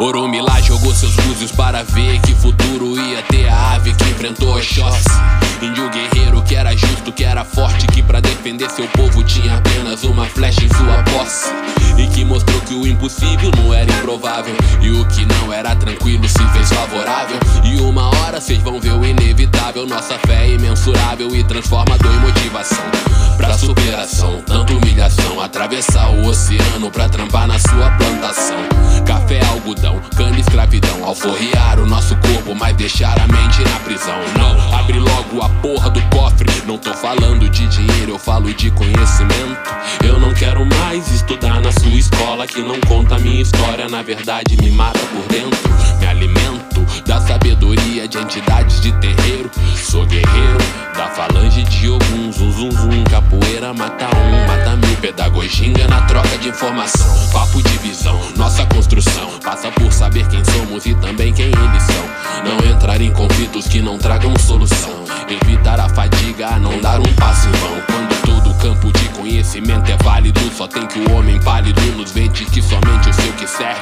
[0.00, 5.08] Orumilá jogou seus búzios para ver que futuro ia ter a ave que enfrentou Oxóssi.
[5.60, 10.04] Índio guerreiro que era justo, que era forte, que para defender seu povo tinha apenas
[10.04, 11.50] uma flecha em sua posse.
[11.98, 14.54] E que mostrou que o impossível não era improvável.
[14.80, 17.40] E o que não era tranquilo se fez favorável.
[17.64, 19.84] E uma hora vocês vão ver o inevitável.
[19.84, 23.07] Nossa fé é imensurável e transformador em motivação.
[23.38, 25.40] Pra superação, tanta humilhação.
[25.40, 28.58] Atravessar o oceano pra trampar na sua plantação.
[29.06, 31.04] Café, algodão, cana, escravidão.
[31.04, 34.18] Alforriar o nosso corpo, mas deixar a mente na prisão.
[34.36, 36.50] Não, abre logo a porra do cofre.
[36.66, 39.70] Não tô falando de dinheiro, eu falo de conhecimento.
[40.04, 43.88] Eu não quero mais estudar na sua escola que não conta a minha história.
[43.88, 45.87] Na verdade, me mata por dentro.
[47.08, 49.50] Da sabedoria de entidades de terreiro.
[49.74, 50.58] Sou guerreiro
[50.94, 52.36] da falange de alguns.
[52.36, 53.04] Zum, zum, zum.
[53.04, 54.94] Capoeira mata um, mata mil.
[54.98, 57.08] Pedagogia na troca de informação.
[57.32, 59.30] Papo de visão, nossa construção.
[59.42, 62.44] Passa por saber quem somos e também quem eles são.
[62.44, 65.04] Não entrar em conflitos que não tragam solução.
[65.30, 67.80] Evitar a fadiga, não dar um passo em vão.
[67.86, 72.44] Quando todo campo de conhecimento é válido, só tem que o homem pálido nos vende
[72.44, 73.80] que somente o seu que serve.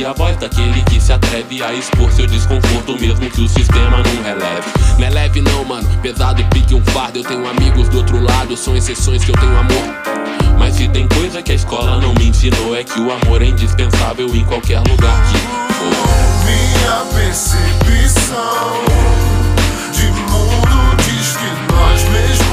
[0.00, 4.22] A voz daquele que se atreve a expor seu desconforto, mesmo que o sistema não
[4.22, 4.66] releve.
[4.98, 7.18] Não é leve, não, mano, pesado pique um fardo.
[7.18, 10.58] Eu tenho amigos do outro lado, são exceções que eu tenho amor.
[10.58, 13.46] Mas se tem coisa que a escola não me ensinou, é que o amor é
[13.46, 15.38] indispensável em qualquer lugar que
[15.74, 15.90] for.
[16.46, 18.72] Minha percepção
[19.92, 22.49] de mundo diz que nós, mesmo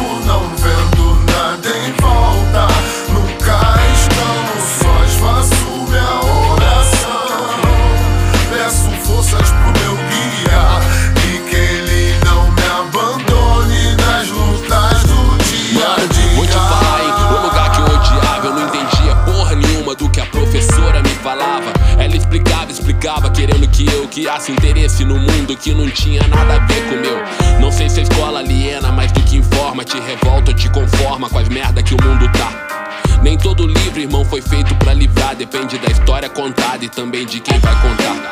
[24.18, 27.62] criasse interesse no mundo que não tinha nada a ver com o meu.
[27.62, 31.30] Não sei se a escola aliena, mas do que informa, te revolta ou te conforma
[31.30, 33.22] com as merda que o mundo tá.
[33.22, 35.36] Nem todo livro, irmão, foi feito pra livrar.
[35.36, 38.32] Depende da história contada e também de quem vai contar.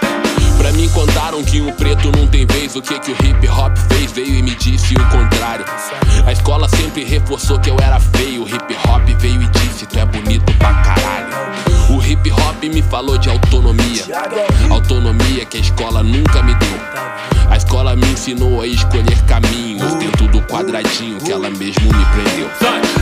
[0.57, 2.75] Pra mim contaram que o preto não tem vez.
[2.75, 5.65] O que que o hip hop fez veio e me disse o contrário.
[6.25, 8.43] A escola sempre reforçou que eu era feio.
[8.43, 11.35] O hip hop veio e disse: Tu é bonito pra caralho.
[11.89, 14.03] O hip hop me falou de autonomia.
[14.69, 16.79] Autonomia que a escola nunca me deu.
[17.49, 22.49] A escola me ensinou a escolher caminhos dentro do quadradinho que ela mesmo me prendeu.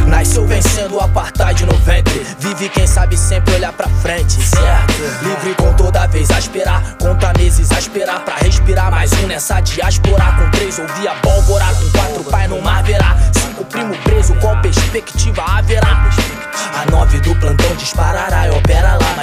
[0.07, 2.25] Nasceu vencendo o apartheid no ventre.
[2.39, 4.93] Vive quem sabe sempre olhar pra frente, certo?
[5.23, 6.95] Livre com toda vez a esperar.
[6.99, 8.91] Conta meses a esperar pra respirar.
[8.91, 10.23] Mais um nessa diáspora.
[10.33, 11.65] Com três ouvia pólvora.
[11.65, 13.15] Com quatro pai no mar verá.
[13.33, 16.09] Cinco primo preso, qual perspectiva haverá?
[16.75, 18.42] A nove do plantão disparará.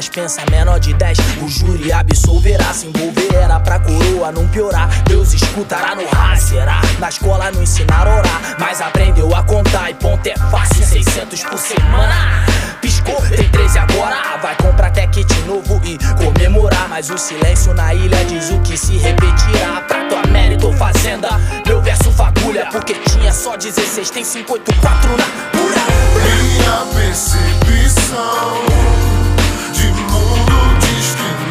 [0.00, 2.72] Mas pensa menor de dez, o júri absolverá.
[2.72, 4.88] Se envolver era pra coroa não piorar.
[5.02, 6.80] Deus escutará no ra, será?
[6.98, 9.90] Na escola não ensinaram a orar, mas aprendeu a contar.
[9.90, 12.46] E ponto é fácil, 600 por semana.
[12.80, 14.38] Piscou, tem 13 agora.
[14.40, 16.88] Vai comprar até kit novo e comemorar.
[16.88, 19.82] Mas o silêncio na ilha diz o que se repetirá.
[19.86, 21.28] Prato a mérito fazenda,
[21.66, 22.70] meu verso fagulha.
[22.72, 25.76] Porque tinha só 16, tem 584 na pura.
[26.24, 27.50] Minha percepção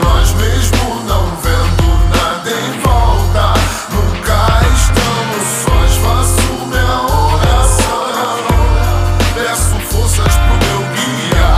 [0.04, 3.54] nós, mesmo não vendo nada em volta,
[3.94, 4.40] nunca
[4.74, 5.92] estamos sós.
[5.98, 7.00] Faço minha
[7.36, 8.10] oração,
[9.34, 11.52] peço forças meu guia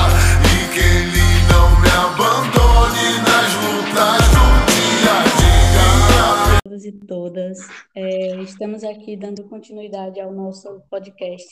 [0.45, 4.43] e que ele não me abandone nas lutas do
[5.41, 5.61] dia
[6.63, 7.57] todos e todas.
[7.95, 11.49] É, estamos aqui dando continuidade ao nosso podcast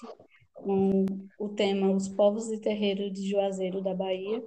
[0.54, 1.06] com
[1.40, 4.44] o tema Os Povos de Terreiro de Juazeiro da Bahia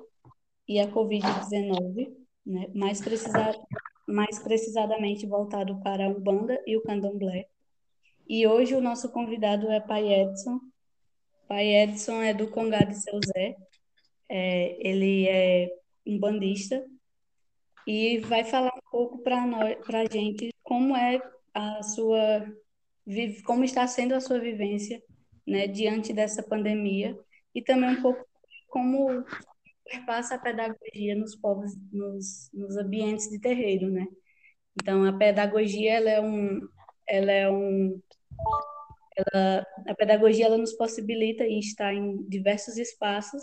[0.69, 2.69] e a Covid-19, né?
[2.75, 3.55] mais, precisa,
[4.07, 7.47] mais precisadamente voltado para a Umbanda e o Candomblé.
[8.29, 10.61] E hoje o nosso convidado é Pai Edson.
[11.49, 13.57] Pai Edson é do Congá de Seu Zé.
[14.29, 15.71] É, ele é
[16.07, 16.85] um bandista
[17.87, 21.21] e vai falar um pouco para nós, para a gente, como é
[21.53, 22.47] a sua,
[23.45, 25.03] como está sendo a sua vivência,
[25.47, 27.19] né, diante dessa pandemia
[27.55, 28.25] e também um pouco
[28.69, 29.25] como
[30.01, 34.07] passa a pedagogia nos povos, nos, nos ambientes de terreiro, né?
[34.81, 36.61] Então a pedagogia ela é um,
[37.07, 38.01] ela é um,
[39.17, 43.43] ela, a pedagogia ela nos possibilita estar em diversos espaços,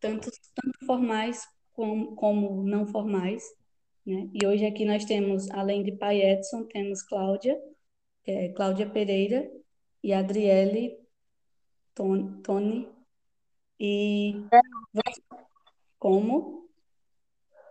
[0.00, 3.42] tanto tanto formais como, como não formais
[4.04, 4.28] né?
[4.34, 7.56] E hoje aqui nós temos, além de Pai Edson, temos Cláudia,
[8.26, 9.48] é Cláudia Pereira,
[10.02, 10.98] e Adriele
[11.94, 12.88] Ton- Tony,
[13.78, 14.34] e
[16.02, 16.68] como?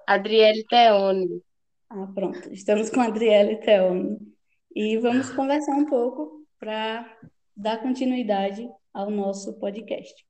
[0.07, 1.44] Adriele Teone.
[1.89, 2.50] Ah, pronto.
[2.54, 4.18] Estamos com a Adriele Teone.
[4.74, 7.06] E vamos conversar um pouco para
[7.54, 10.25] dar continuidade ao nosso podcast.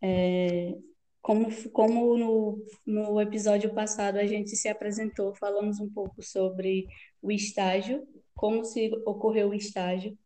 [0.00, 0.74] É,
[1.20, 6.86] como como no, no episódio passado a gente se apresentou, falamos um pouco sobre
[7.20, 10.16] o estágio, como se ocorreu o estágio.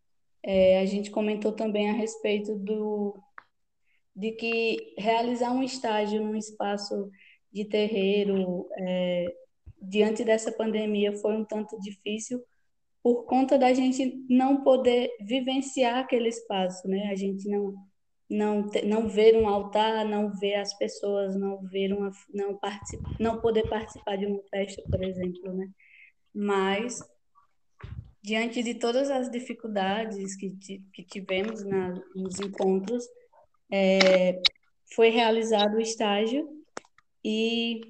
[0.41, 3.21] É, a gente comentou também a respeito do
[4.17, 7.11] de que realizar um estágio num espaço
[7.53, 9.27] de terreiro é,
[9.81, 12.43] diante dessa pandemia foi um tanto difícil
[13.03, 17.09] por conta da gente não poder vivenciar aquele espaço, né?
[17.13, 17.75] A gente não
[18.29, 23.41] não não ver um altar, não ver as pessoas, não ver uma não participar, não
[23.41, 25.69] poder participar de uma festa, por exemplo, né?
[26.35, 27.01] Mas
[28.21, 30.51] diante de todas as dificuldades que,
[30.93, 33.07] que tivemos na, nos encontros,
[33.71, 34.41] é,
[34.95, 36.49] foi realizado o estágio
[37.25, 37.81] e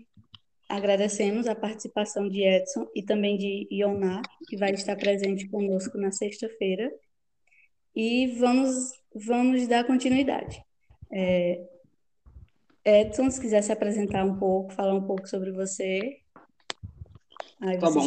[0.69, 6.11] agradecemos a participação de Edson e também de Ioná, que vai estar presente conosco na
[6.11, 6.90] sexta-feira.
[7.94, 10.62] E vamos, vamos dar continuidade.
[11.12, 11.61] É,
[12.84, 16.19] Edson, se quiser se apresentar um pouco, falar um pouco sobre você.
[17.61, 18.06] Aí tá bom.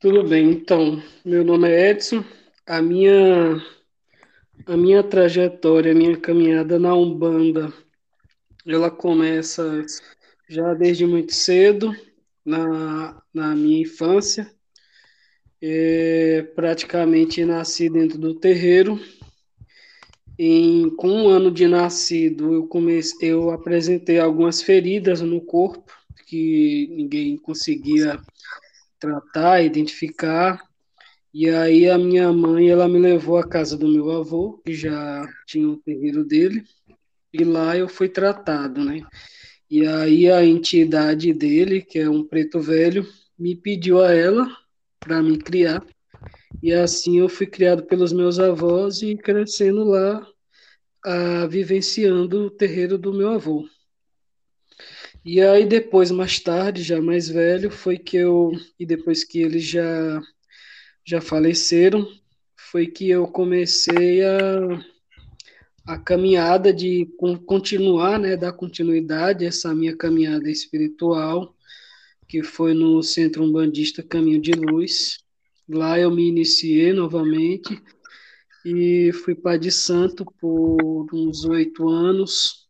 [0.00, 2.24] Tudo bem, então, meu nome é Edson.
[2.66, 3.62] A minha
[4.66, 7.72] a minha trajetória, a minha caminhada na Umbanda,
[8.66, 9.84] ela começa
[10.48, 11.94] já desde muito cedo,
[12.44, 14.50] na, na minha infância.
[15.60, 19.00] É, praticamente nasci dentro do terreiro.
[20.38, 25.92] Em, com um ano de nascido, eu, comecei, eu apresentei algumas feridas no corpo
[26.26, 28.20] que ninguém conseguia
[28.98, 30.60] tratar, identificar.
[31.36, 35.28] E aí a minha mãe, ela me levou à casa do meu avô, que já
[35.44, 36.62] tinha o terreiro dele,
[37.32, 39.00] e lá eu fui tratado, né?
[39.68, 43.04] E aí a entidade dele, que é um preto velho,
[43.36, 44.46] me pediu a ela
[45.00, 45.84] para me criar.
[46.62, 50.24] E assim eu fui criado pelos meus avós e crescendo lá,
[51.04, 53.68] a, vivenciando o terreiro do meu avô.
[55.24, 59.64] E aí depois, mais tarde, já mais velho, foi que eu, e depois que eles
[59.64, 60.22] já
[61.04, 62.08] já faleceram,
[62.56, 64.84] foi que eu comecei a,
[65.86, 67.06] a caminhada de
[67.46, 71.54] continuar, né, dar continuidade a essa minha caminhada espiritual,
[72.26, 75.18] que foi no Centro Umbandista Caminho de Luz.
[75.68, 77.80] Lá eu me iniciei novamente
[78.64, 82.66] e fui pai de santo por uns oito anos,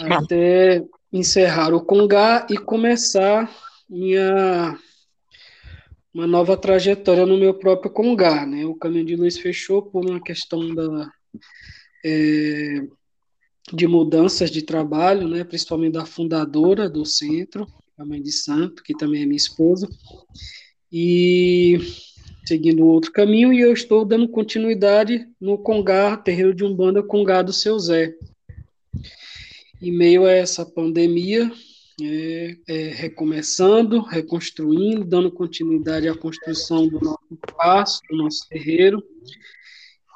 [0.00, 3.48] até encerrar o Congá e começar
[3.88, 4.76] minha
[6.14, 8.66] uma nova trajetória no meu próprio Congá, né?
[8.66, 11.10] O Caminho de Luz fechou por uma questão da,
[12.04, 12.82] é,
[13.72, 15.42] de mudanças de trabalho, né?
[15.42, 17.66] Principalmente da fundadora do centro,
[17.96, 19.88] a mãe de santo, que também é minha esposa,
[20.90, 21.78] e
[22.44, 27.52] seguindo outro caminho, e eu estou dando continuidade no Congá, terreiro de Umbanda Congá do
[27.52, 28.14] Seu Zé.
[29.80, 31.50] Em meio a essa pandemia,
[32.04, 39.02] é, é, recomeçando, reconstruindo, dando continuidade à construção do nosso espaço, do nosso terreiro,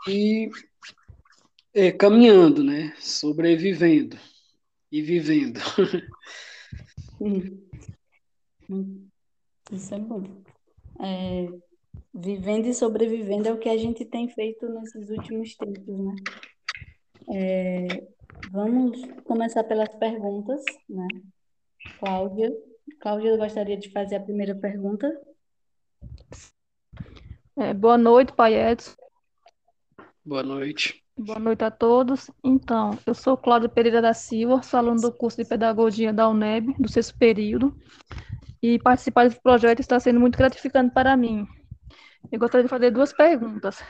[0.08, 0.50] e
[1.74, 2.94] é, caminhando, né?
[2.98, 4.16] Sobrevivendo
[4.90, 5.60] e vivendo.
[9.70, 10.22] Isso é bom.
[11.00, 11.48] É,
[12.14, 16.14] vivendo e sobrevivendo é o que a gente tem feito nesses últimos tempos, né?
[17.34, 17.86] É,
[18.50, 21.08] vamos começar pelas perguntas, né?
[21.98, 22.52] Cláudia.
[23.00, 25.10] Cláudia, eu gostaria de fazer a primeira pergunta.
[27.56, 28.92] É, boa noite, Pai Edson.
[30.24, 31.02] Boa noite.
[31.16, 32.30] Boa noite a todos.
[32.44, 36.74] Então, eu sou Cláudia Pereira da Silva, sou aluno do curso de Pedagogia da UNEB,
[36.78, 37.74] do sexto período,
[38.62, 41.46] e participar desse projeto está sendo muito gratificante para mim.
[42.30, 43.82] Eu gostaria de fazer duas perguntas.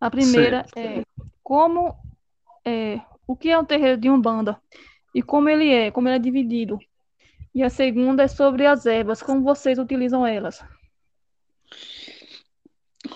[0.00, 0.78] A primeira certo.
[0.78, 1.02] é
[1.42, 1.94] como
[2.64, 4.60] é, o que é um terreiro de Umbanda
[5.14, 6.78] e como ele é, como ele é dividido
[7.56, 10.62] e a segunda é sobre as ervas, como vocês utilizam elas?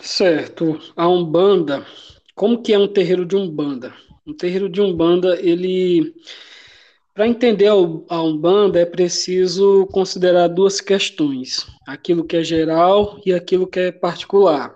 [0.00, 0.80] Certo.
[0.96, 1.86] A Umbanda,
[2.34, 3.92] como que é um terreiro de Umbanda?
[4.26, 6.14] Um terreiro de Umbanda, ele
[7.12, 13.66] para entender a Umbanda é preciso considerar duas questões: aquilo que é geral e aquilo
[13.66, 14.74] que é particular.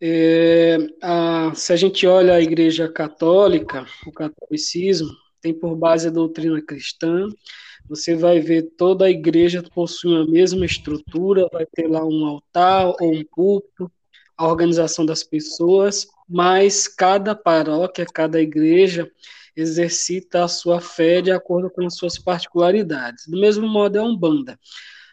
[0.00, 5.10] É, a, se a gente olha a Igreja Católica, o catolicismo
[5.40, 7.26] tem por base a doutrina cristã,
[7.90, 12.86] você vai ver toda a igreja possui a mesma estrutura, vai ter lá um altar
[12.86, 13.90] ou um púlpito,
[14.36, 19.10] a organização das pessoas, mas cada paróquia, cada igreja,
[19.56, 23.26] exercita a sua fé de acordo com as suas particularidades.
[23.26, 24.56] Do mesmo modo é a Umbanda.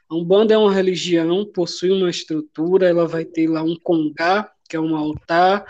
[0.07, 4.75] A Umbanda é uma religião, possui uma estrutura, ela vai ter lá um congá, que
[4.75, 5.65] é um altar,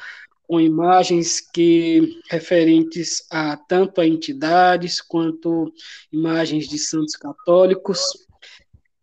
[0.47, 5.71] com imagens que referentes a tanto a entidades quanto
[6.11, 7.99] imagens de santos católicos.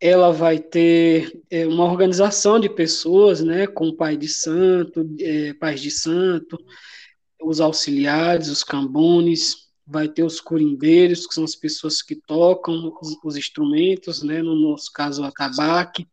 [0.01, 5.81] Ela vai ter é, uma organização de pessoas, né, com pai de santo, é, pais
[5.81, 6.59] de santo,
[7.43, 13.17] os auxiliares, os cambones, vai ter os corimbeiros, que são as pessoas que tocam os,
[13.23, 16.07] os instrumentos, né, no nosso caso o atabaque,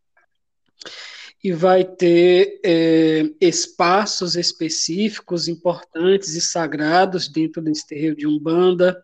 [1.42, 8.96] e vai ter é, espaços específicos importantes e sagrados dentro desse terreiro de Umbanda,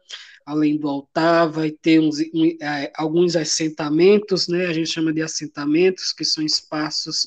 [0.47, 5.21] além do altar, vai ter uns, um, é, alguns assentamentos, né, a gente chama de
[5.21, 7.26] assentamentos, que são espaços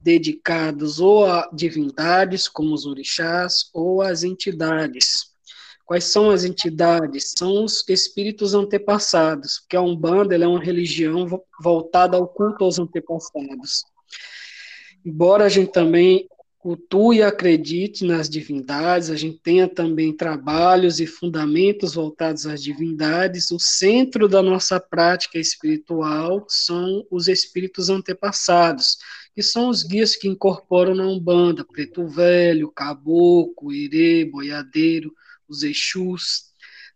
[0.00, 5.34] dedicados ou a divindades, como os orixás, ou às entidades.
[5.84, 7.34] Quais são as entidades?
[7.38, 11.28] São os espíritos antepassados, porque a Umbanda é uma religião
[11.60, 13.84] voltada ao culto aos antepassados.
[15.06, 21.06] Embora a gente também cultue e acredite nas divindades, a gente tenha também trabalhos e
[21.06, 28.98] fundamentos voltados às divindades, o centro da nossa prática espiritual são os espíritos antepassados,
[29.32, 35.14] que são os guias que incorporam na Umbanda, Preto Velho, Caboclo, Irê, Boiadeiro,
[35.48, 36.46] os Exus,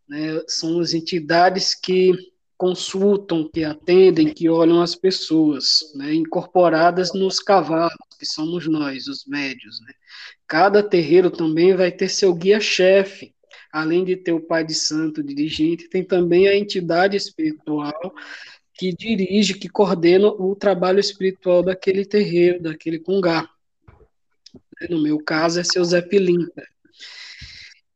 [0.08, 2.12] né, são as entidades que
[2.60, 9.24] consultam, que atendem, que olham as pessoas, né, incorporadas nos cavalos, que somos nós, os
[9.24, 9.80] médios.
[9.80, 9.94] Né.
[10.46, 13.34] Cada terreiro também vai ter seu guia-chefe,
[13.72, 18.12] além de ter o pai de santo dirigente, tem também a entidade espiritual
[18.74, 23.48] que dirige, que coordena o trabalho espiritual daquele terreiro, daquele congá.
[24.90, 26.62] No meu caso é seu Zé Pilinta.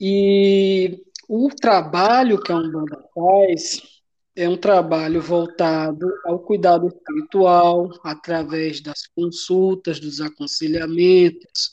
[0.01, 3.94] E o trabalho que a Umbanda faz
[4.37, 11.71] é um trabalho voltado ao cuidado espiritual, através das consultas, dos aconselhamentos,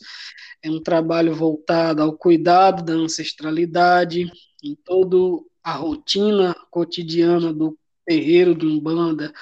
[0.61, 4.31] é um trabalho voltado ao cuidado da ancestralidade,
[4.63, 7.75] em toda a rotina cotidiana do
[8.05, 9.33] terreiro de Umbanda,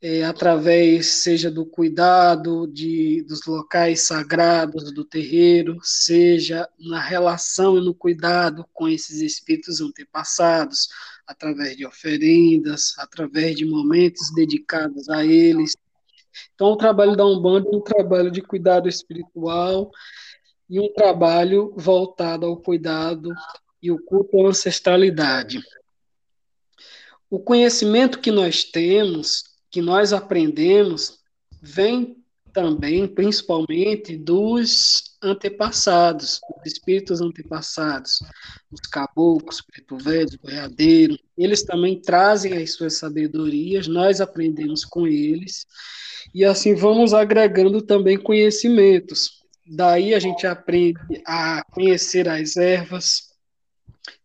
[0.00, 7.80] é, através, seja do cuidado de, dos locais sagrados do terreiro, seja na relação e
[7.80, 10.88] no cuidado com esses espíritos antepassados,
[11.26, 15.76] através de oferendas, através de momentos dedicados a eles.
[16.54, 19.90] Então, o trabalho da Umbanda é um trabalho de cuidado espiritual
[20.68, 23.34] e um trabalho voltado ao cuidado
[23.82, 25.62] e o culto à ancestralidade.
[27.30, 31.18] O conhecimento que nós temos, que nós aprendemos,
[31.60, 32.16] vem
[32.52, 38.18] também, principalmente, dos antepassados, os espíritos antepassados,
[38.70, 45.66] os caboclos, preto velho, boiadeiro, eles também trazem as suas sabedorias, nós aprendemos com eles,
[46.34, 49.42] e assim vamos agregando também conhecimentos.
[49.66, 53.32] Daí a gente aprende a conhecer as ervas,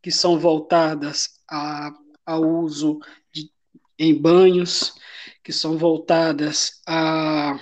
[0.01, 1.91] que são voltadas a,
[2.25, 2.99] ao uso
[3.33, 3.49] de,
[3.97, 4.93] em banhos,
[5.43, 7.57] que são voltadas a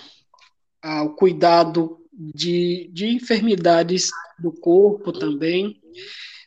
[0.81, 4.09] ao cuidado de, de enfermidades
[4.39, 5.79] do corpo também,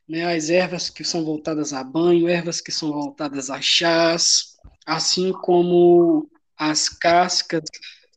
[0.08, 5.32] né, as ervas que são voltadas a banho, ervas que são voltadas a chás, assim
[5.32, 7.62] como as cascas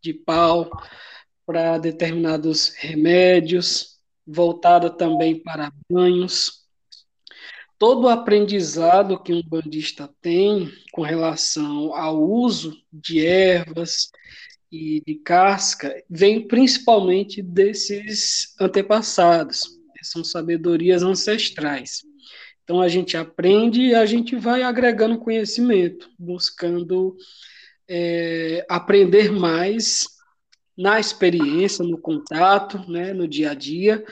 [0.02, 0.70] de pau
[1.46, 6.64] para determinados remédios, voltada também para banhos.
[7.78, 14.10] Todo o aprendizado que um bandista tem com relação ao uso de ervas,
[14.74, 22.02] e de casca vem principalmente desses antepassados, são sabedorias ancestrais.
[22.64, 27.16] Então a gente aprende e a gente vai agregando conhecimento, buscando
[27.88, 30.08] é, aprender mais
[30.76, 34.04] na experiência, no contato, né, no dia a dia,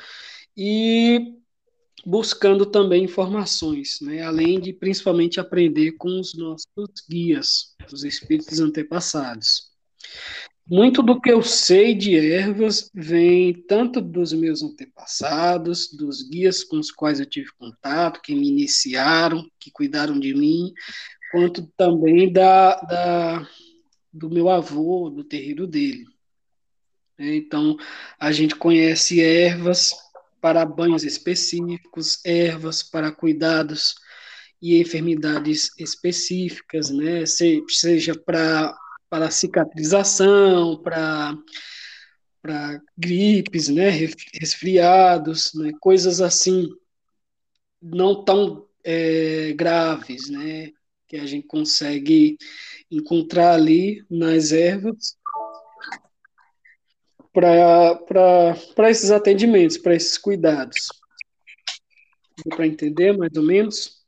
[0.55, 1.33] e
[2.05, 6.67] buscando também informações, né, além de principalmente aprender com os nossos
[7.09, 9.70] guias, os espíritos antepassados.
[10.67, 16.79] Muito do que eu sei de ervas vem tanto dos meus antepassados, dos guias com
[16.79, 20.71] os quais eu tive contato, que me iniciaram, que cuidaram de mim,
[21.31, 23.47] quanto também da, da
[24.13, 26.05] do meu avô, do terreiro dele.
[27.17, 27.77] Então,
[28.19, 29.93] a gente conhece ervas
[30.39, 33.95] para banhos específicos, ervas para cuidados
[34.61, 37.25] e enfermidades específicas, né?
[37.25, 38.75] seja para
[39.11, 41.37] para cicatrização, para
[42.41, 43.91] para gripes, né,
[44.33, 46.67] resfriados, né, coisas assim
[47.79, 50.71] não tão é, graves, né?
[51.07, 52.37] Que a gente consegue
[52.89, 55.17] encontrar ali nas ervas
[57.33, 60.87] para esses atendimentos, para esses cuidados.
[62.43, 64.03] Deu para entender mais ou menos?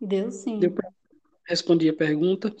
[0.00, 0.58] Deu sim.
[0.58, 0.85] Deu para
[1.46, 2.54] responder a pergunta?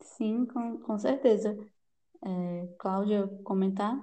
[0.00, 1.56] Sim, com, com certeza.
[2.24, 4.00] É, Cláudia, comentar?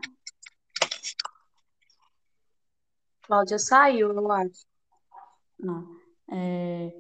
[3.21, 4.65] Cláudia saiu, eu acho.
[5.59, 5.97] Não.
[6.31, 6.93] É,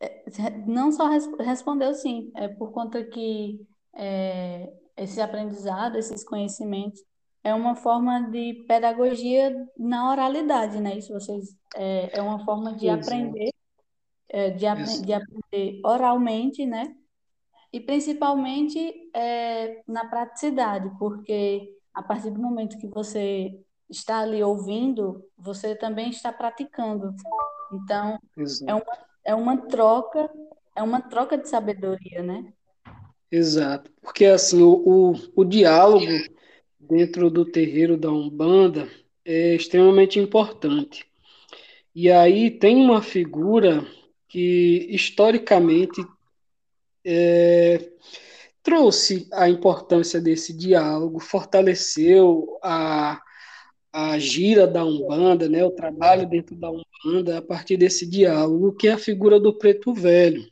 [0.00, 3.60] é, não só res, respondeu sim, é por conta que
[3.94, 7.00] é, esse aprendizado, esses conhecimentos,
[7.44, 10.96] é uma forma de pedagogia na oralidade, né?
[10.96, 13.02] Isso vocês é, é uma forma de Exato.
[13.02, 13.50] aprender,
[14.32, 15.06] é, de, apre- Exato.
[15.06, 16.96] de aprender oralmente, né?
[17.72, 25.24] E principalmente é, na praticidade, porque a partir do momento que você está ali ouvindo,
[25.36, 27.14] você também está praticando.
[27.72, 28.18] Então,
[28.66, 30.30] é uma, é uma troca,
[30.74, 32.52] é uma troca de sabedoria, né?
[33.30, 33.90] Exato.
[34.02, 36.06] Porque assim, o, o, o diálogo
[36.78, 38.88] dentro do terreiro da Umbanda
[39.24, 41.06] é extremamente importante.
[41.94, 43.86] E aí tem uma figura
[44.32, 46.02] que historicamente
[47.04, 47.90] é,
[48.62, 53.20] trouxe a importância desse diálogo, fortaleceu a,
[53.92, 58.88] a gira da Umbanda, né, o trabalho dentro da Umbanda a partir desse diálogo, que
[58.88, 60.50] é a figura do preto velho.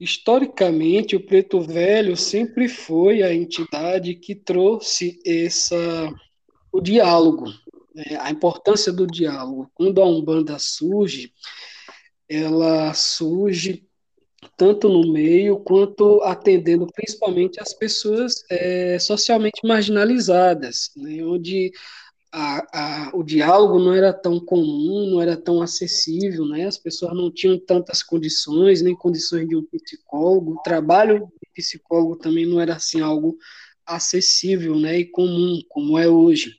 [0.00, 6.12] Historicamente, o preto velho sempre foi a entidade que trouxe essa,
[6.72, 7.44] o diálogo,
[7.94, 9.70] né, a importância do diálogo.
[9.74, 11.32] Quando a Umbanda surge,
[12.28, 13.88] ela surge
[14.56, 21.72] tanto no meio quanto atendendo principalmente as pessoas é, socialmente marginalizadas, né, onde
[22.30, 27.14] a, a, o diálogo não era tão comum, não era tão acessível, né, as pessoas
[27.14, 32.60] não tinham tantas condições, nem condições de um psicólogo, o trabalho de psicólogo também não
[32.60, 33.36] era assim algo
[33.86, 36.54] acessível né, e comum, como é hoje.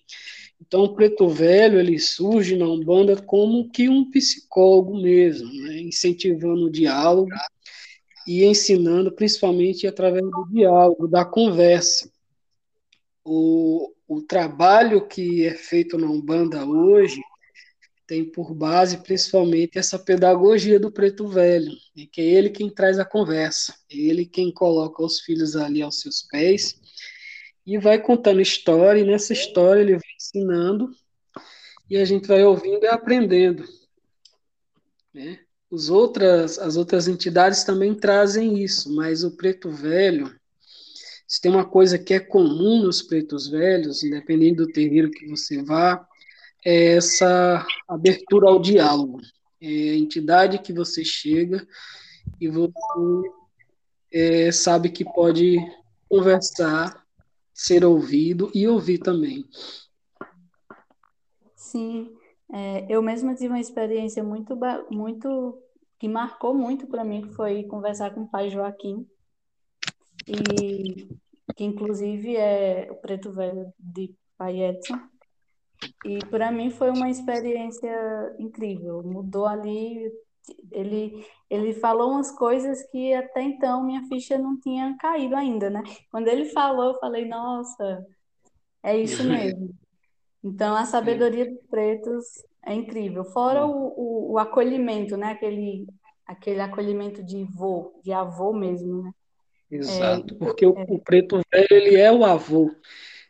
[0.61, 6.65] Então, o Preto Velho ele surge na Umbanda como que um psicólogo mesmo, né, incentivando
[6.65, 7.29] o diálogo,
[8.27, 12.11] e ensinando principalmente através do diálogo, da conversa.
[13.23, 17.19] O, o trabalho que é feito na Umbanda hoje
[18.05, 22.99] tem por base principalmente essa pedagogia do preto velho, e que é ele quem traz
[22.99, 26.79] a conversa, é ele quem coloca os filhos ali aos seus pés
[27.69, 30.89] e vai contando história, e nessa história ele vai ensinando,
[31.87, 33.63] e a gente vai ouvindo e aprendendo.
[35.13, 35.39] Né?
[35.69, 40.35] Os outras, as outras entidades também trazem isso, mas o preto velho,
[41.27, 45.61] se tem uma coisa que é comum nos pretos velhos, independente do terreiro que você
[45.61, 46.03] vá,
[46.65, 49.21] é essa abertura ao diálogo.
[49.61, 51.67] É a entidade que você chega
[52.41, 52.71] e você
[54.11, 55.57] é, sabe que pode
[56.09, 57.05] conversar,
[57.59, 59.45] ser ouvido e ouvir também.
[61.57, 62.09] Sim,
[62.53, 64.57] é, eu mesma tive uma experiência muito,
[64.89, 65.61] muito
[65.99, 69.05] que marcou muito para mim, que foi conversar com o pai Joaquim,
[70.25, 71.09] e
[71.53, 74.97] que inclusive é o preto velho de pai Edson.
[76.05, 80.09] E para mim foi uma experiência incrível, mudou ali.
[80.71, 85.81] Ele, ele falou umas coisas que até então minha ficha não tinha caído ainda, né?
[86.11, 88.05] Quando ele falou, eu falei, nossa,
[88.83, 89.73] é isso mesmo.
[90.43, 92.25] Então, a sabedoria dos pretos
[92.65, 93.25] é incrível.
[93.25, 95.31] Fora o, o, o acolhimento, né?
[95.31, 95.87] Aquele,
[96.25, 99.11] aquele acolhimento de avô, de avô mesmo, né?
[99.71, 100.85] Exato, é, porque o, é...
[100.87, 102.71] o, preto velho, ele é o avô.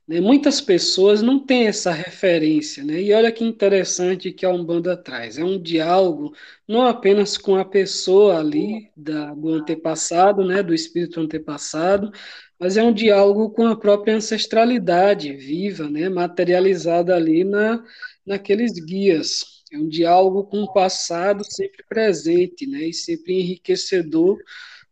[0.09, 0.19] Né?
[0.19, 2.99] Muitas pessoas não têm essa referência, né?
[2.99, 5.37] E olha que interessante que a Umbanda traz.
[5.37, 6.33] É um diálogo
[6.67, 10.63] não apenas com a pessoa ali da, do antepassado, né?
[10.63, 12.11] Do espírito antepassado,
[12.59, 16.09] mas é um diálogo com a própria ancestralidade viva, né?
[16.09, 17.83] Materializada ali na,
[18.25, 19.63] naqueles guias.
[19.71, 22.85] É um diálogo com o passado sempre presente, né?
[22.85, 24.39] E sempre enriquecedor,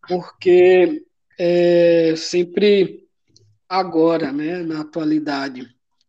[0.08, 1.04] porque
[1.40, 3.07] é sempre
[3.70, 5.68] agora, né, na atualidade.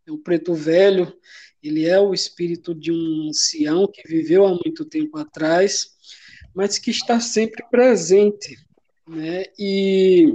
[0.08, 1.12] O preto velho,
[1.62, 5.88] ele é o espírito de um ancião que viveu há muito tempo atrás,
[6.54, 8.56] mas que está sempre presente,
[9.06, 9.44] né?
[9.58, 10.34] E,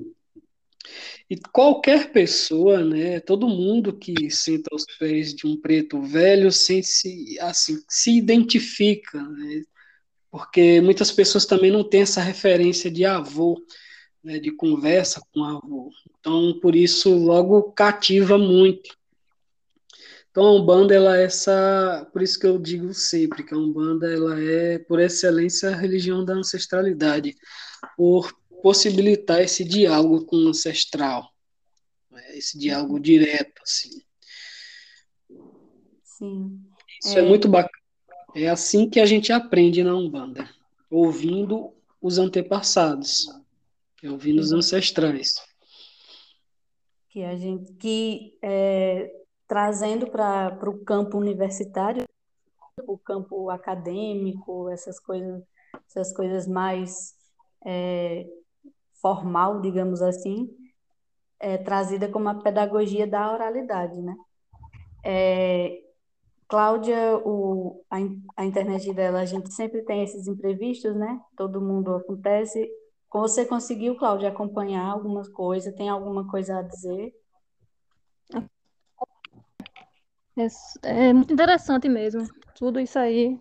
[1.30, 6.82] e qualquer pessoa, né, todo mundo que senta aos pés de um preto velho se
[7.40, 9.64] assim se identifica, né?
[10.30, 13.64] Porque muitas pessoas também não têm essa referência de avô,
[14.24, 15.92] né, de conversa com o avô.
[16.20, 18.96] Então, por isso, logo cativa muito.
[20.34, 24.12] Então a Umbanda ela é essa, por isso que eu digo sempre que a Umbanda
[24.12, 27.36] ela é por excelência a religião da ancestralidade,
[27.96, 31.32] por possibilitar esse diálogo com o ancestral,
[32.10, 32.36] né?
[32.36, 34.02] esse diálogo direto assim.
[36.04, 36.60] Sim.
[37.00, 37.22] Isso é...
[37.22, 37.84] é muito bacana.
[38.34, 40.50] É assim que a gente aprende na Umbanda,
[40.90, 43.28] ouvindo os antepassados,
[44.10, 45.36] ouvindo os ancestrais.
[47.10, 49.12] Que a gente que é,
[49.48, 52.06] trazendo para o campo universitário,
[52.88, 55.44] o campo acadêmico, essas coisas,
[55.88, 57.14] essas coisas mais
[57.66, 58.26] é,
[59.02, 60.50] formal, digamos assim,
[61.40, 64.16] é trazida como a pedagogia da oralidade, né?
[65.04, 65.84] É,
[66.48, 67.98] Cláudia, o, a,
[68.38, 71.20] a internet dela, a gente sempre tem esses imprevistos, né?
[71.36, 72.70] Todo mundo acontece.
[73.14, 75.72] Você conseguiu, Cláudia, acompanhar alguma coisa?
[75.72, 77.14] Tem alguma coisa a dizer?
[80.36, 80.48] É,
[80.84, 82.28] é, muito interessante mesmo.
[82.56, 83.40] Tudo isso aí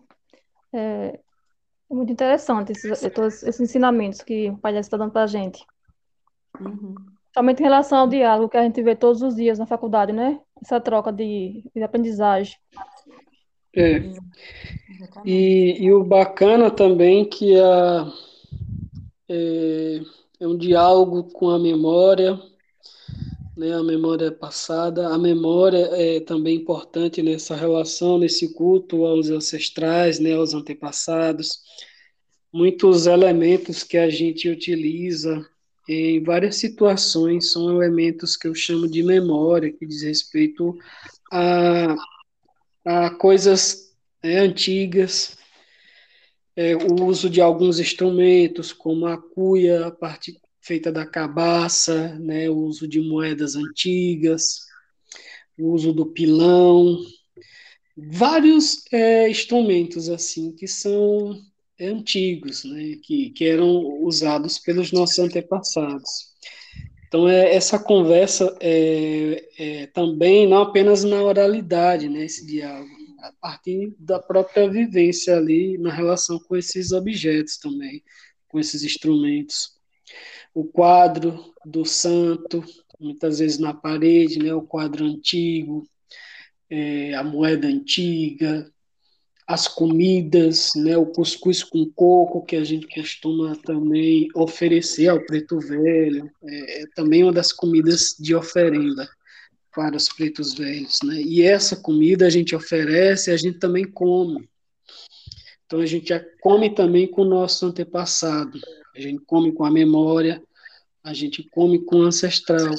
[0.74, 1.18] é,
[1.90, 5.64] é muito interessante, esses, todos esses ensinamentos que o Pai está dando para a gente.
[6.60, 6.94] Uhum.
[7.34, 10.38] Somente em relação ao diálogo que a gente vê todos os dias na faculdade, né?
[10.62, 12.56] Essa troca de, de aprendizagem.
[13.74, 14.02] É.
[15.24, 18.06] E, e o bacana também que a,
[19.28, 20.00] é,
[20.40, 22.40] é um diálogo com a memória,
[23.56, 25.08] né, a memória passada.
[25.08, 31.60] A memória é também importante nessa relação, nesse culto aos ancestrais, né, aos antepassados.
[32.52, 35.46] Muitos elementos que a gente utiliza
[35.88, 40.76] em várias situações são elementos que eu chamo de memória, que diz respeito
[41.32, 41.96] a,
[42.84, 45.36] a coisas né, antigas,
[46.56, 52.48] é, o uso de alguns instrumentos, como a cuia, a parte feita da cabaça, né,
[52.48, 54.60] o uso de moedas antigas,
[55.58, 56.98] o uso do pilão,
[57.96, 61.40] vários é, instrumentos assim que são
[61.78, 66.32] é, antigos, né, que, que eram usados pelos nossos antepassados.
[67.08, 73.32] Então, é, essa conversa é, é, também, não apenas na oralidade, né, esse diálogo, a
[73.40, 78.02] partir da própria vivência ali, na relação com esses objetos também,
[78.48, 79.74] com esses instrumentos.
[80.52, 82.64] O quadro do santo,
[82.98, 85.86] muitas vezes na parede, né, o quadro antigo,
[86.68, 88.68] é, a moeda antiga,
[89.46, 95.60] as comidas, né, o cuscuz com coco, que a gente costuma também oferecer ao preto
[95.60, 99.08] velho, é, é também uma das comidas de oferenda
[99.74, 100.98] para os pretos velhos.
[101.04, 101.20] Né?
[101.22, 104.48] E essa comida a gente oferece, a gente também come.
[105.66, 108.58] Então a gente come também com o nosso antepassado,
[108.94, 110.42] a gente come com a memória,
[111.02, 112.74] a gente come com o ancestral.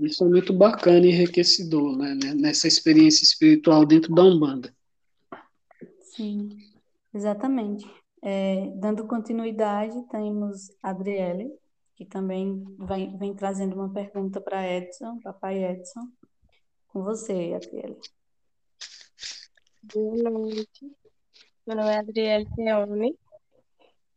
[0.00, 4.72] Isso é muito bacana e enriquecedor, né, nessa experiência espiritual dentro da Umbanda.
[6.00, 6.56] Sim,
[7.12, 7.84] exatamente.
[8.22, 11.50] É, dando continuidade, temos Adriele,
[12.02, 16.08] que também vem, vem trazendo uma pergunta para Edson, papai Edson.
[16.88, 17.96] Com você, Adriele.
[19.94, 20.90] Boa noite.
[21.64, 23.16] Meu nome é Adriele Teone.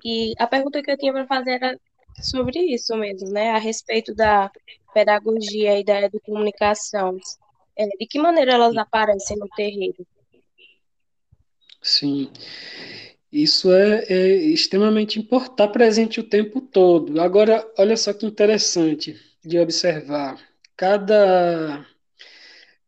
[0.03, 1.79] E a pergunta que eu tinha para fazer era
[2.21, 3.51] sobre isso mesmo, né?
[3.51, 4.51] A respeito da
[4.93, 7.17] pedagogia e da educomunicação.
[7.77, 10.05] É, de que maneira elas aparecem no terreiro?
[11.81, 12.31] Sim,
[13.43, 17.19] isso é, é extremamente importante, está presente o tempo todo.
[17.21, 20.39] Agora, olha só que interessante de observar.
[20.77, 21.85] Cada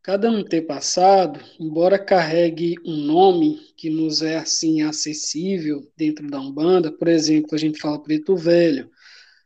[0.07, 7.09] Cada antepassado, embora carregue um nome que nos é assim acessível dentro da Umbanda, por
[7.09, 8.89] exemplo, a gente fala preto velho,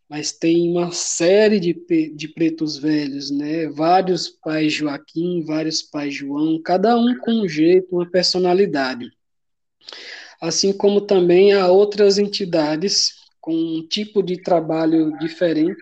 [0.08, 1.74] mas tem uma série de,
[2.14, 3.70] de pretos velhos, né?
[3.70, 9.12] Vários pais Joaquim, vários pais João, cada um com um jeito, uma personalidade.
[10.42, 15.80] Assim como também há outras entidades com um tipo de trabalho diferente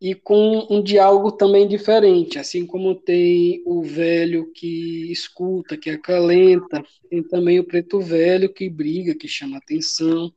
[0.00, 6.84] e com um diálogo também diferente, assim como tem o velho que escuta, que acalenta,
[7.10, 10.32] tem também o preto velho que briga, que chama atenção,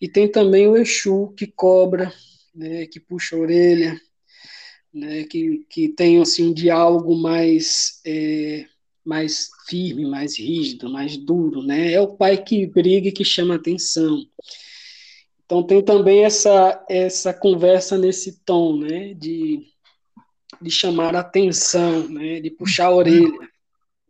[0.00, 2.12] e tem também o Exu que cobra,
[2.54, 4.00] né, que puxa a orelha,
[4.94, 8.64] né, que, que tem assim, um diálogo mais, é,
[9.04, 11.62] mais firme, mais rígido, mais duro.
[11.62, 11.92] Né?
[11.92, 14.24] É o pai que briga e que chama atenção.
[15.50, 19.66] Então tem também essa, essa conversa nesse tom, né, de,
[20.62, 23.50] de chamar atenção, né, de puxar a orelha.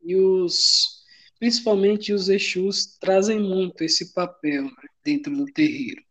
[0.05, 1.03] E os,
[1.39, 6.03] principalmente os Exus trazem muito esse papel né, dentro do terreiro.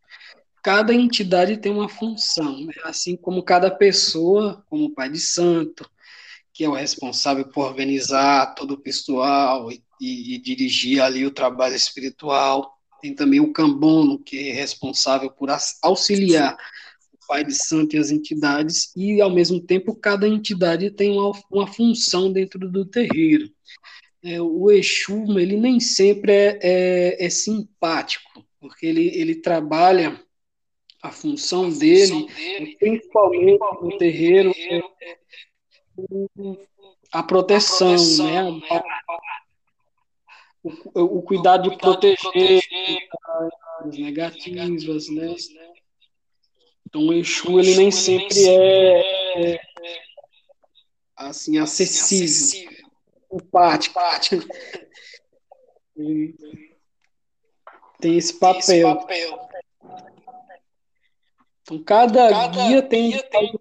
[0.64, 5.88] Cada entidade tem uma função, né, assim como cada pessoa, como o pai de santo,
[6.60, 11.30] que é o responsável por organizar todo o pessoal e, e, e dirigir ali o
[11.30, 12.76] trabalho espiritual.
[13.00, 15.48] Tem também o Cambono, que é responsável por
[15.82, 16.54] auxiliar
[17.14, 21.32] o Pai de Santo e as entidades, e ao mesmo tempo cada entidade tem uma,
[21.50, 23.50] uma função dentro do terreiro.
[24.22, 30.22] É, o Exu, ele nem sempre é, é, é simpático, porque ele, ele trabalha
[31.02, 34.82] a função, a dele, função dele, principalmente, no terreiro, é,
[37.12, 38.60] a proteção, a proteção né?
[38.70, 38.82] né?
[40.62, 42.60] O, o, cuidado de proteger
[43.80, 45.34] as negativas, né?
[46.86, 49.60] Então o Exu, ele nem sempre é, é
[51.16, 52.70] assim, acessível,
[53.32, 53.98] empático.
[58.00, 59.08] Tem esse papel.
[61.62, 63.60] Então, cada, cada guia tem, guia tem...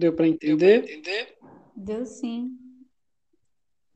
[0.00, 0.82] Deu para entender?
[0.84, 1.36] entender?
[1.76, 2.56] Deu sim.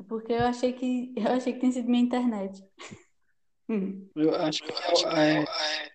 [0.07, 2.63] Porque eu achei que eu achei que tinha sido minha internet.
[4.15, 5.93] Eu acho que é, é,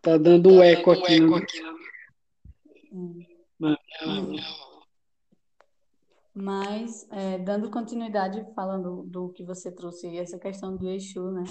[0.00, 1.14] Tá dando um tá eco dando aqui.
[1.16, 1.60] Eco aqui
[3.60, 3.76] né?
[6.32, 11.44] Mas, é, dando continuidade, falando do que você trouxe, essa questão do Exu, né?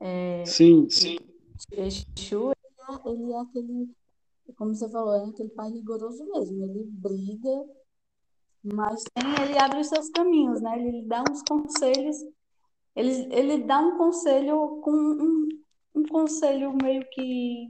[0.00, 1.18] É, sim, sim.
[1.72, 2.52] Exu,
[3.04, 3.90] ele é aquele,
[4.56, 6.64] como você falou, é aquele pai rigoroso mesmo.
[6.64, 7.64] Ele briga,
[8.62, 10.78] mas tem, ele abre os seus caminhos, né?
[10.78, 12.16] Ele dá uns conselhos,
[12.94, 15.48] ele, ele dá um conselho com um,
[15.94, 17.66] um conselho meio que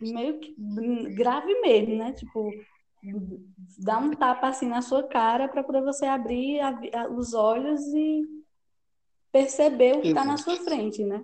[0.00, 0.54] meio que
[1.14, 2.12] grave mesmo, né?
[2.12, 2.50] Tipo,
[3.78, 7.80] dá um tapa assim na sua cara para poder você abrir a, a, os olhos
[7.94, 8.22] e
[9.30, 11.22] perceber o que está na sua frente, né?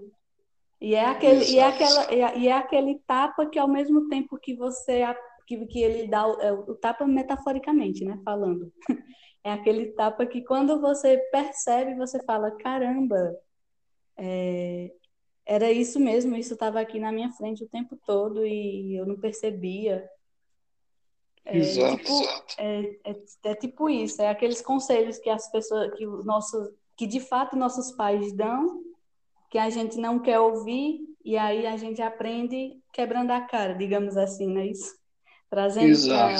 [0.84, 4.54] E é aquele e é aquela e é aquele tapa que ao mesmo tempo que
[4.54, 5.02] você
[5.46, 8.20] que, que ele dá o, é, o tapa metaforicamente, né?
[8.22, 8.70] Falando.
[9.46, 13.38] É aquele tapa que quando você percebe, você fala, caramba,
[14.16, 14.90] é,
[15.44, 19.20] era isso mesmo, isso estava aqui na minha frente o tempo todo e eu não
[19.20, 20.08] percebia.
[21.44, 22.54] É, exato, tipo, exato.
[22.56, 27.06] É, é, é, tipo isso, é aqueles conselhos que as pessoas, que os nossos, que
[27.06, 28.82] de fato nossos pais dão,
[29.54, 34.16] que a gente não quer ouvir e aí a gente aprende quebrando a cara, digamos
[34.16, 34.92] assim, não é isso?
[35.48, 36.36] Trazendo para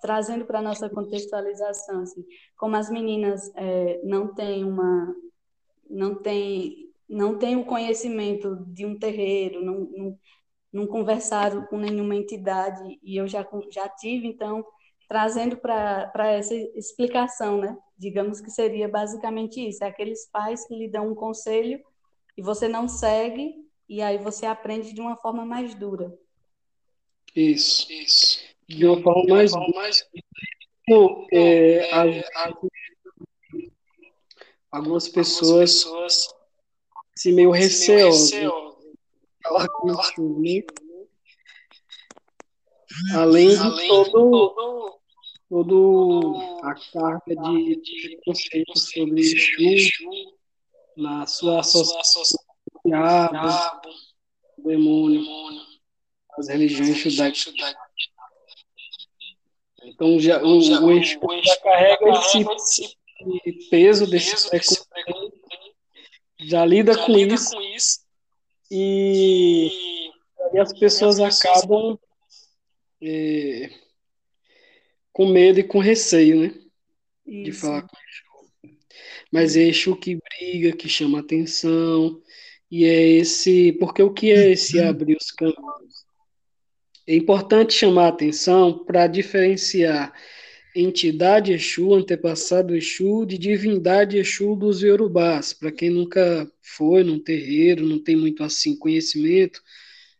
[0.00, 2.24] trazendo para nossa contextualização, assim,
[2.56, 5.12] como as meninas é, não têm uma
[5.90, 10.18] não têm não têm o conhecimento de um terreiro, não, não,
[10.72, 14.64] não conversaram com nenhuma entidade, e eu já, já tive, então,
[15.08, 17.76] trazendo para essa explicação, né?
[17.98, 21.82] Digamos que seria basicamente isso: é aqueles pais que lhe dão um conselho
[22.36, 23.54] e você não segue,
[23.88, 26.16] e aí você aprende de uma forma mais dura.
[27.34, 28.40] Isso, isso.
[28.68, 29.52] De uma forma mais.
[29.52, 30.08] Uma forma mais...
[30.82, 32.24] Então, é, é,
[34.70, 36.26] algumas pessoas, algumas
[37.14, 38.34] pessoas meio receoso.
[39.42, 41.06] Falar com isso, né?
[43.14, 45.00] Além de Além todo,
[45.48, 50.41] todo a carga de, de conceito sobre Exu
[50.96, 52.40] na sua associação
[52.84, 53.88] diabo,
[54.58, 55.24] demônio,
[56.38, 57.52] as religiões judaicas.
[59.84, 62.96] Então já, o, o Exu já carrega esse
[63.70, 65.42] peso desse preconceito
[66.44, 67.54] já lida, com, isso,
[68.68, 69.70] e,
[70.52, 71.98] e as pessoas, as pessoas acabam
[73.00, 73.70] é,
[75.12, 76.54] com medo e com receio, né?
[77.26, 77.44] Isso.
[77.44, 78.31] De falar com Exu.
[79.32, 82.20] Mas é Exu que briga, que chama atenção,
[82.70, 83.72] e é esse.
[83.80, 86.02] Porque o que é esse abrir os caminhos?
[87.06, 90.12] É importante chamar atenção para diferenciar
[90.74, 95.52] entidade Exu, antepassado Exu, de divindade Exu dos Yorubás.
[95.52, 99.62] Para quem nunca foi num terreiro, não tem muito assim conhecimento,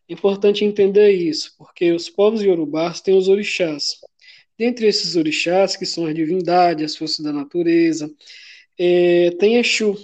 [0.09, 4.01] é importante entender isso, porque os povos Yorubás têm os orixás.
[4.59, 8.11] Dentre esses orixás, que são as divindades, as forças da natureza,
[8.79, 9.97] é, tem Exu,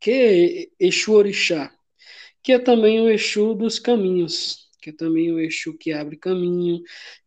[0.00, 1.72] que é Exu Orixá,
[2.42, 6.82] que é também o Exu dos caminhos, que é também o Exu que abre caminho,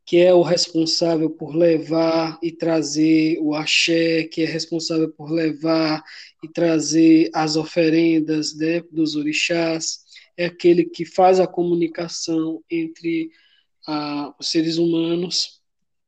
[0.06, 6.04] que é o responsável por levar e trazer o axé, que é responsável por levar
[6.44, 10.06] e trazer as oferendas né, dos orixás,
[10.38, 13.32] é aquele que faz a comunicação entre
[13.88, 15.62] ah, os seres humanos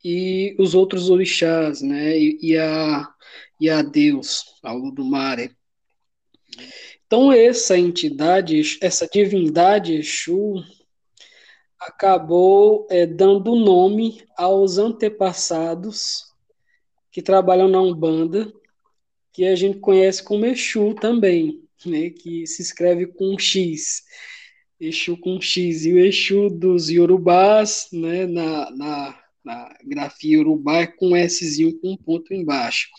[0.04, 2.18] e os outros orixás, né?
[2.18, 3.08] E, e a,
[3.60, 5.56] e a Deus, ao Ludumare.
[7.06, 10.64] Então, essa entidade, essa divindade Exu,
[11.80, 16.26] acabou é, dando nome aos antepassados
[17.12, 18.52] que trabalham na Umbanda,
[19.32, 24.04] que a gente conhece como Exu também, né, que se escreve com X.
[24.80, 25.86] Exu com X.
[25.86, 31.92] E o Exu dos Yorubás, né, na, na, na grafia Yorubá, é com S com
[31.92, 32.90] um ponto embaixo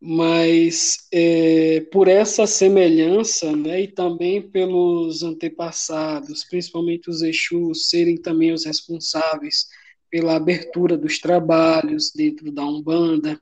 [0.00, 8.52] mas é, por essa semelhança, né, e também pelos antepassados, principalmente os Exus, serem também
[8.52, 9.66] os responsáveis
[10.10, 13.38] pela abertura dos trabalhos dentro da Umbanda.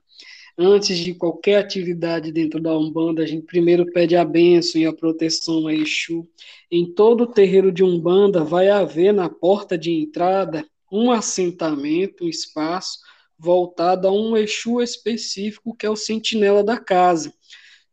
[0.61, 4.93] Antes de qualquer atividade dentro da Umbanda, a gente primeiro pede a bênção e a
[4.93, 6.29] proteção a Exu.
[6.69, 12.29] Em todo o terreiro de Umbanda vai haver na porta de entrada um assentamento, um
[12.29, 12.99] espaço,
[13.39, 17.33] voltada a um Exu específico, que é o sentinela da casa,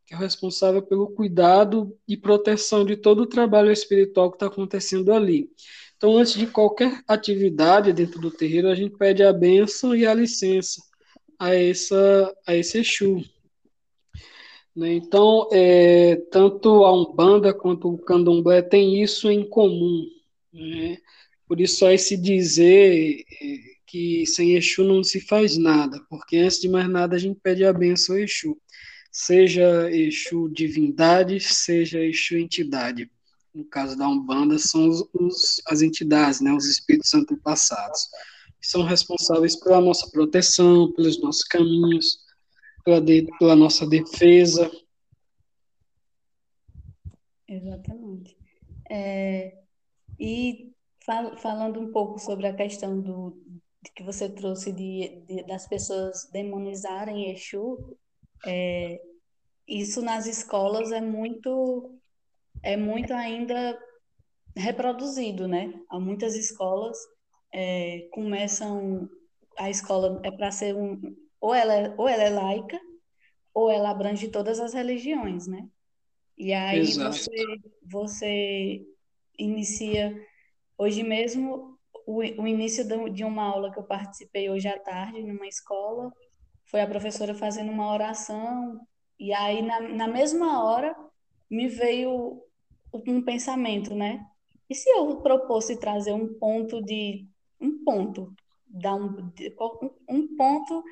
[0.05, 4.47] que é o responsável pelo cuidado e proteção de todo o trabalho espiritual que está
[4.47, 5.49] acontecendo ali.
[5.97, 10.13] Então, antes de qualquer atividade dentro do terreiro, a gente pede a bênção e a
[10.13, 10.81] licença
[11.39, 13.23] a, essa, a esse Exu.
[14.75, 14.93] Né?
[14.93, 20.05] Então, é, tanto a Umbanda quanto o Candomblé têm isso em comum.
[20.51, 20.97] Né?
[21.47, 26.59] Por isso, só esse dizer é, que sem Exu não se faz nada, porque antes
[26.59, 28.57] de mais nada a gente pede a benção ao Exu.
[29.11, 33.09] Seja Exu divindade, seja Exu entidade.
[33.53, 38.09] No caso da Umbanda, são os, os, as entidades, né, os espíritos antepassados,
[38.59, 42.19] que são responsáveis pela nossa proteção, pelos nossos caminhos,
[42.83, 44.69] pela, de, pela nossa defesa.
[47.47, 48.35] Exatamente.
[48.89, 49.63] É,
[50.19, 50.73] e
[51.05, 53.41] fal, falando um pouco sobre a questão do,
[53.93, 57.97] que você trouxe de, de das pessoas demonizarem Exu,
[58.45, 59.01] é,
[59.67, 61.99] isso nas escolas é muito
[62.63, 63.77] é muito ainda
[64.55, 65.73] reproduzido, né?
[65.89, 66.97] Há muitas escolas
[67.53, 69.09] é, começam
[69.57, 72.79] a escola é para ser um ou ela é, ou ela é laica
[73.53, 75.67] ou ela abrange todas as religiões, né?
[76.37, 77.17] E aí Exato.
[77.17, 78.85] você você
[79.37, 80.15] inicia
[80.77, 81.74] hoje mesmo
[82.05, 86.11] o, o início de uma aula que eu participei hoje à tarde numa escola
[86.65, 88.79] foi a professora fazendo uma oração
[89.19, 90.95] e aí na, na mesma hora
[91.49, 92.41] me veio
[92.93, 94.25] um pensamento, né?
[94.69, 97.27] E se eu propôsse trazer um ponto de
[97.61, 98.33] um ponto,
[98.67, 99.31] dar um,
[100.09, 100.83] um ponto,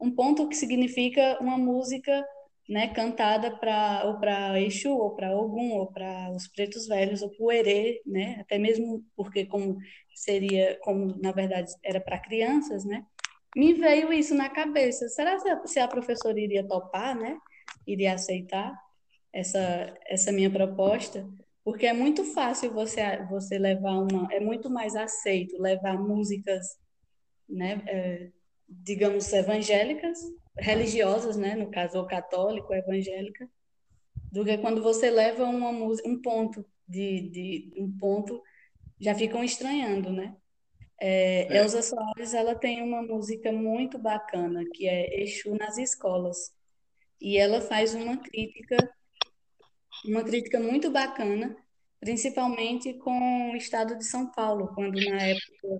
[0.00, 2.24] um ponto que significa uma música
[2.68, 7.30] né, cantada para ou para Exu, ou para Ogum, ou para os pretos velhos, ou
[7.30, 9.76] para o Erê, né, até mesmo porque como
[10.14, 13.04] seria, como na verdade era para crianças, né,
[13.56, 15.08] me veio isso na cabeça.
[15.08, 17.36] Será se a professora iria topar, né,
[17.86, 18.74] iria aceitar
[19.32, 21.28] essa essa minha proposta?
[21.64, 26.66] Porque é muito fácil você você levar uma, é muito mais aceito levar músicas,
[27.48, 28.30] né, é,
[28.68, 30.18] digamos evangélicas
[30.56, 33.48] religiosas, né, no caso ou católico, ou evangélica,
[34.30, 38.42] do que quando você leva uma música, um ponto de, de um ponto,
[39.00, 40.36] já ficam estranhando, né?
[41.00, 41.56] É, é.
[41.58, 46.54] Elza Soares, ela tem uma música muito bacana que é Exu nas escolas
[47.20, 48.76] e ela faz uma crítica,
[50.04, 51.56] uma crítica muito bacana,
[51.98, 55.78] principalmente com o estado de São Paulo, quando na época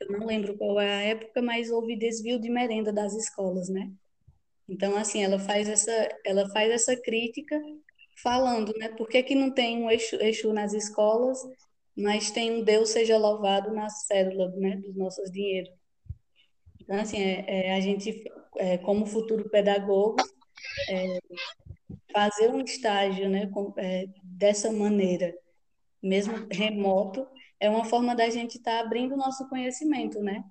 [0.00, 3.90] eu não lembro qual é a época, mas houve desvio de merenda das escolas, né?
[4.68, 7.60] Então, assim, ela faz essa, ela faz essa crítica
[8.22, 8.88] falando, né?
[8.90, 11.38] Por que, que não tem um eixo, eixo nas escolas,
[11.96, 14.76] mas tem um Deus seja louvado nas cédulas, né?
[14.76, 15.72] Dos nossos dinheiros.
[16.80, 18.24] Então, assim, é, é a gente,
[18.56, 20.16] é, como futuro pedagogo,
[20.90, 21.18] é,
[22.12, 23.46] fazer um estágio, né?
[23.48, 25.34] Com, é, dessa maneira,
[26.02, 27.26] mesmo remoto,
[27.60, 30.44] é uma forma da gente estar tá abrindo o nosso conhecimento, né?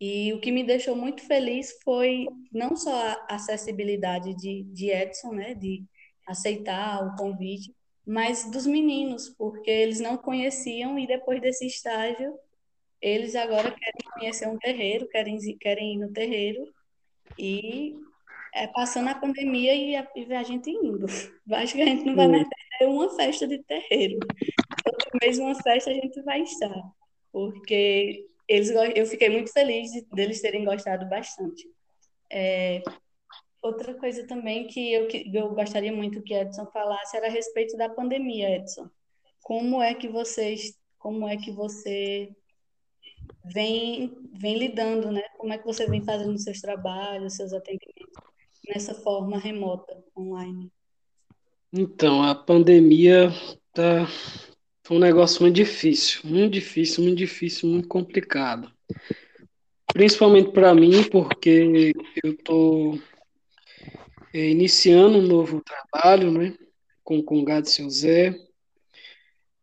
[0.00, 2.92] E o que me deixou muito feliz foi não só
[3.28, 5.84] a acessibilidade de, de Edson, né, de
[6.26, 7.74] aceitar o convite,
[8.06, 12.38] mas dos meninos, porque eles não conheciam e depois desse estágio,
[13.00, 16.62] eles agora querem conhecer um terreiro, querem, querem ir no terreiro
[17.38, 17.96] e
[18.56, 21.06] é passando a pandemia e a, e a gente indo.
[21.52, 22.48] Acho que a gente não vai mais
[22.78, 24.18] ter uma festa de terreiro
[25.22, 26.82] mesmo uma festa a gente vai estar,
[27.32, 31.68] porque eles, eu fiquei muito feliz de, deles terem gostado bastante.
[32.30, 32.82] É,
[33.62, 37.76] outra coisa também que eu, que eu gostaria muito que Edson falasse era a respeito
[37.76, 38.88] da pandemia, Edson.
[39.42, 42.30] Como é que vocês, como é que você
[43.44, 45.22] vem, vem lidando, né?
[45.36, 48.35] Como é que você vem fazendo seus trabalhos, seus atendimentos
[48.68, 50.70] nessa forma remota, online?
[51.72, 53.30] Então, a pandemia
[53.72, 54.06] tá
[54.86, 58.70] foi um negócio muito difícil, muito difícil, muito difícil, muito complicado.
[59.92, 61.92] Principalmente para mim, porque
[62.22, 62.96] eu estou
[64.32, 66.56] é, iniciando um novo trabalho, né,
[67.02, 68.38] com o Congado Seu Zé.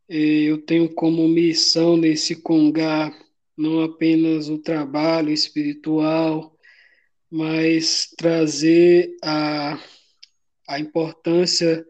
[0.09, 3.17] É, eu tenho como missão nesse Congá
[3.55, 6.52] não apenas o trabalho espiritual,
[7.33, 9.79] mas trazer a,
[10.69, 11.83] a importância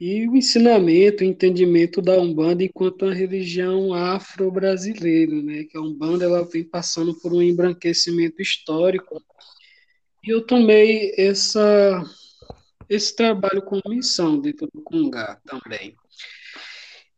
[0.00, 5.62] e o ensinamento, o entendimento da Umbanda enquanto uma religião afro-brasileira, né?
[5.62, 9.22] Que a Umbanda ela vem passando por um embranquecimento histórico.
[10.26, 12.02] E eu tomei essa
[12.88, 15.94] esse trabalho com missão dentro do Congá também.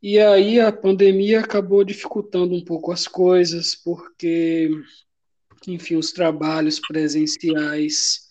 [0.03, 4.69] E aí a pandemia acabou dificultando um pouco as coisas, porque,
[5.71, 8.23] enfim, os trabalhos presenciais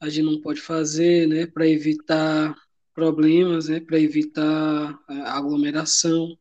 [0.00, 2.54] a gente não pode fazer, né, para evitar
[2.94, 6.36] problemas, né, para evitar aglomeração.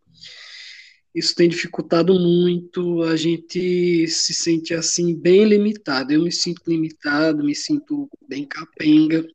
[1.13, 6.11] Isso tem dificultado muito, a gente se sente assim bem limitado.
[6.11, 9.25] Eu me sinto limitado, me sinto bem capenga.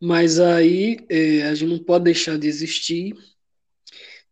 [0.00, 3.14] Mas aí é, a gente não pode deixar de existir,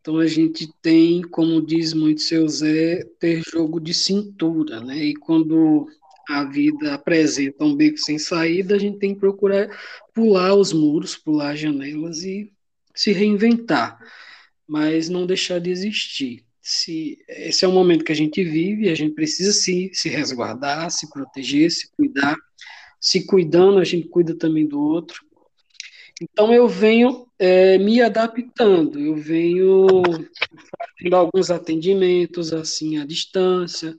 [0.01, 4.97] então a gente tem, como diz muito seu Zé, ter jogo de cintura, né?
[4.97, 5.87] E quando
[6.29, 9.69] a vida apresenta um beco sem saída, a gente tem que procurar
[10.15, 12.51] pular os muros, pular as janelas e
[12.95, 13.99] se reinventar,
[14.67, 16.45] mas não deixar de existir.
[16.63, 20.91] Se, esse é o momento que a gente vive, a gente precisa se, se resguardar,
[20.91, 22.37] se proteger, se cuidar.
[23.01, 25.25] Se cuidando, a gente cuida também do outro.
[26.21, 29.87] Então eu venho é, me adaptando, eu venho
[30.79, 33.97] fazendo alguns atendimentos assim à distância,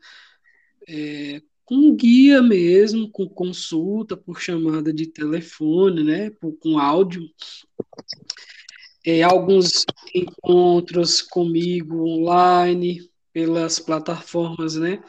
[0.88, 7.28] é, com guia mesmo, com consulta por chamada de telefone, né, por, com áudio,
[9.04, 15.02] é, alguns encontros comigo online pelas plataformas, né,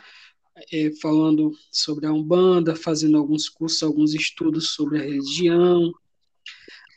[0.73, 5.93] é, falando sobre a Umbanda, fazendo alguns cursos, alguns estudos sobre a religião,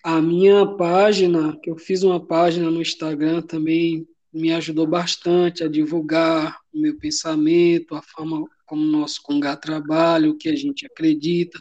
[0.05, 5.67] a minha página, que eu fiz uma página no Instagram também, me ajudou bastante a
[5.67, 10.85] divulgar o meu pensamento, a forma como o nosso Congá trabalha, o que a gente
[10.85, 11.59] acredita,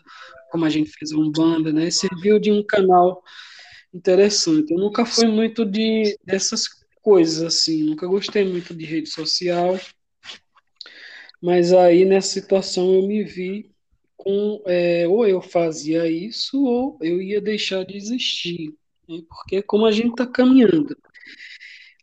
[0.53, 1.91] como a gente fez a Umbanda, né?
[1.91, 3.23] Serviu de um canal
[3.95, 4.75] interessante.
[4.75, 6.67] Eu nunca fui muito de dessas
[7.01, 9.81] coisas assim, nunca gostei muito de rede social,
[11.41, 13.74] mas aí nessa situação eu me vi
[14.67, 18.75] é, ou eu fazia isso ou eu ia deixar de existir,
[19.09, 19.23] né?
[19.29, 20.97] porque como a gente está caminhando.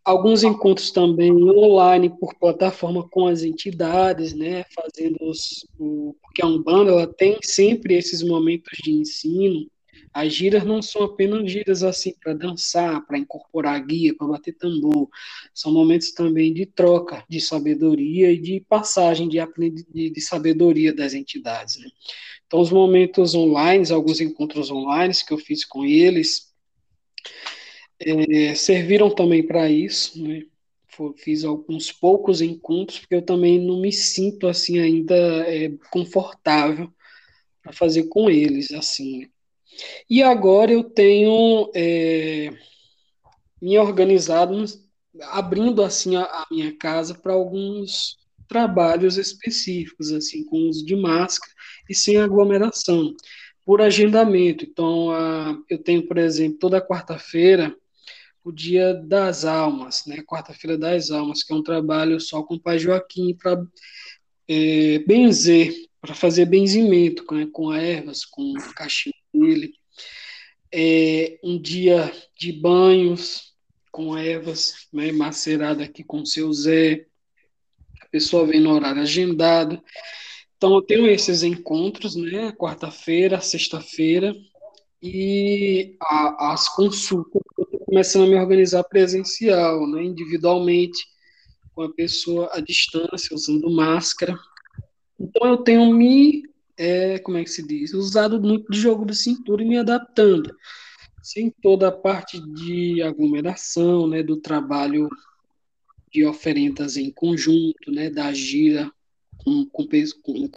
[0.03, 6.47] Alguns encontros também online por plataforma com as entidades, né, fazendo os, o, porque a
[6.47, 9.69] Umbanda ela tem sempre esses momentos de ensino.
[10.13, 15.09] As giras não são apenas giras assim para dançar, para incorporar guia, para bater tambor.
[15.53, 19.37] São momentos também de troca de sabedoria e de passagem de,
[19.89, 21.77] de, de sabedoria das entidades.
[21.79, 21.87] Né?
[22.45, 26.51] Então, os momentos online, alguns encontros online que eu fiz com eles,
[27.97, 30.43] é, serviram também para isso, né?
[31.17, 36.91] Fiz alguns poucos encontros, porque eu também não me sinto assim ainda é, confortável
[37.63, 39.29] para fazer com eles, assim.
[40.09, 42.51] E agora eu tenho é,
[43.61, 44.63] me organizado,
[45.29, 48.17] abrindo assim a, a minha casa para alguns
[48.47, 51.53] trabalhos específicos, assim, com uso de máscara
[51.89, 53.13] e sem aglomeração,
[53.65, 54.65] por agendamento.
[54.65, 57.73] Então, a, eu tenho, por exemplo, toda quarta-feira
[58.43, 60.23] o Dia das Almas, né?
[60.23, 63.63] Quarta-feira das Almas, que é um trabalho só com o Pai Joaquim para
[64.47, 67.47] é, benzer, para fazer benzimento né?
[67.51, 69.73] com ervas, com cachimbo dele.
[70.73, 73.53] É, um dia de banhos
[73.91, 75.11] com ervas, né?
[75.11, 77.05] macerada aqui com seu Zé,
[78.11, 79.81] pessoa vem no horário agendado.
[80.57, 82.51] Então, eu tenho esses encontros, né?
[82.51, 84.35] Quarta-feira, sexta-feira,
[85.01, 87.41] e a, as consultas.
[87.57, 90.03] Eu estou começando a me organizar presencial, né?
[90.03, 90.99] individualmente,
[91.73, 94.37] com a pessoa à distância, usando máscara.
[95.19, 96.43] Então, eu tenho me,
[96.77, 100.55] é, como é que se diz, usado muito de jogo de cintura e me adaptando.
[101.21, 105.09] Sem toda a parte de aglomeração, né, do trabalho
[106.11, 108.91] de oferendas em conjunto, né, da gira
[109.37, 109.87] com, com,
[110.23, 110.49] com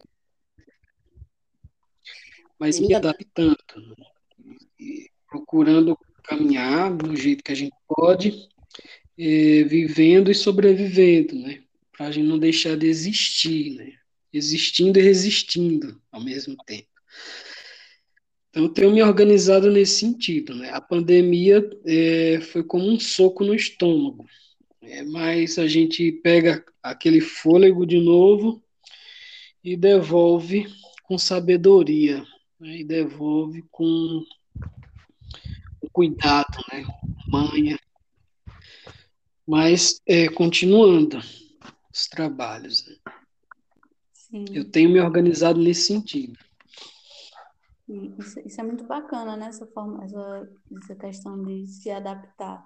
[2.59, 3.59] mas me adaptando,
[5.29, 8.49] procurando caminhar do jeito que a gente pode,
[9.19, 11.65] é, vivendo e sobrevivendo, né?
[11.97, 13.93] para a gente não deixar de existir, né?
[14.37, 16.89] Existindo e resistindo ao mesmo tempo.
[18.51, 20.71] Então, eu tenho me organizado nesse sentido, né?
[20.71, 24.27] A pandemia é, foi como um soco no estômago,
[24.83, 28.63] é, mas a gente pega aquele fôlego de novo
[29.63, 30.67] e devolve
[31.05, 32.25] com sabedoria,
[32.61, 32.79] né?
[32.79, 34.25] e devolve com
[35.93, 36.85] cuidado, né?
[37.29, 37.79] manha.
[39.47, 41.19] Mas, é, continuando
[41.93, 42.97] os trabalhos, né?
[44.53, 46.37] Eu tenho me organizado nesse sentido.
[47.89, 49.47] Isso, isso, é muito bacana, né?
[49.47, 52.65] Essa, forma, essa, essa questão de se adaptar.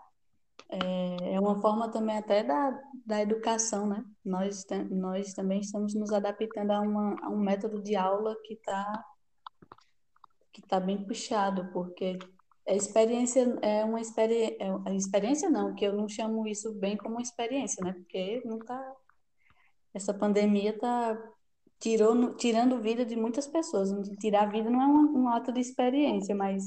[0.71, 4.05] É, é uma forma também até da, da educação, né?
[4.25, 9.05] Nós, nós também estamos nos adaptando a, uma, a um método de aula que está
[10.53, 12.19] que tá bem puxado, porque
[12.66, 17.21] a experiência é uma experiência, é, experiência não, que eu não chamo isso bem como
[17.21, 17.93] experiência, né?
[17.93, 18.93] Porque não tá,
[19.95, 21.16] essa pandemia está
[21.81, 23.91] tirou, tirando vida de muitas pessoas.
[24.18, 26.64] Tirar vida não é um, um ato de experiência, mas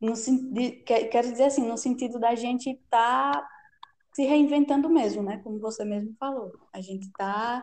[0.00, 0.14] no,
[0.52, 3.48] de, quero dizer assim, no sentido da gente estar tá
[4.14, 5.38] se reinventando mesmo, né?
[5.42, 6.52] Como você mesmo falou.
[6.72, 7.62] A gente está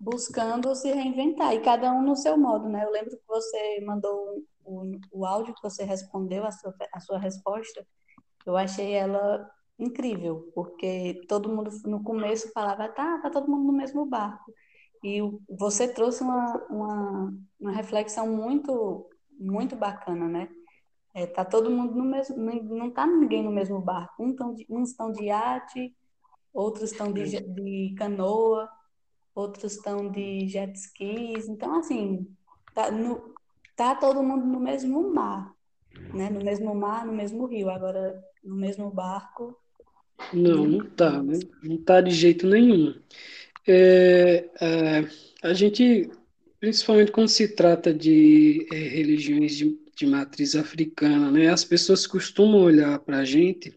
[0.00, 2.84] buscando se reinventar, e cada um no seu modo, né?
[2.84, 7.18] Eu lembro que você mandou o, o áudio que você respondeu, a sua, a sua
[7.18, 7.86] resposta,
[8.44, 9.48] eu achei ela
[9.78, 14.52] incrível, porque todo mundo no começo falava, tá, tá todo mundo no mesmo barco.
[15.02, 20.48] E você trouxe uma, uma, uma reflexão muito, muito bacana, né?
[21.14, 24.24] É, tá todo mundo no mesmo, não tá ninguém no mesmo barco.
[24.24, 25.94] Um tão de, uns estão de iate,
[26.54, 28.68] outros estão de, de canoa,
[29.34, 31.48] outros estão de jet skis.
[31.48, 32.26] Então, assim,
[32.74, 33.34] tá, no,
[33.76, 35.52] tá todo mundo no mesmo mar,
[36.14, 36.30] né?
[36.30, 37.68] No mesmo mar, no mesmo rio.
[37.68, 39.58] Agora, no mesmo barco.
[40.32, 41.38] Não, não tá, né?
[41.62, 42.94] Não tá de jeito nenhum.
[43.66, 45.08] É, é,
[45.42, 46.10] a gente,
[46.58, 52.62] principalmente quando se trata de é, religiões de, de, matriz africana, né, as pessoas costumam
[52.62, 53.74] olhar para a gente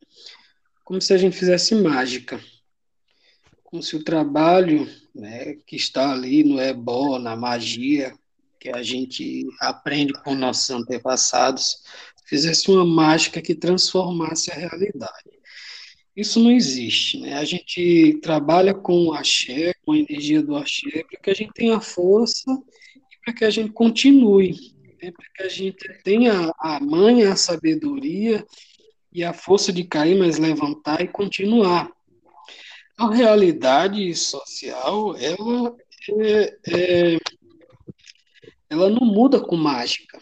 [0.83, 2.39] como se a gente fizesse mágica,
[3.63, 8.13] como se o trabalho né, que está ali no ebó, na magia,
[8.59, 11.83] que a gente aprende com nossos antepassados,
[12.25, 15.34] fizesse uma mágica que transformasse a realidade.
[16.15, 17.33] Isso não existe, né?
[17.33, 21.51] A gente trabalha com o axé, com a energia do axé, para que a gente
[21.53, 22.49] tenha força
[22.95, 24.55] e para que a gente continue,
[25.01, 25.11] né?
[25.11, 28.45] para que a gente tenha a manha, a sabedoria
[29.11, 31.91] e a força de cair, mas levantar e continuar.
[32.97, 35.75] A realidade social, ela,
[36.17, 37.17] é, é,
[38.69, 40.17] ela não muda com mágica.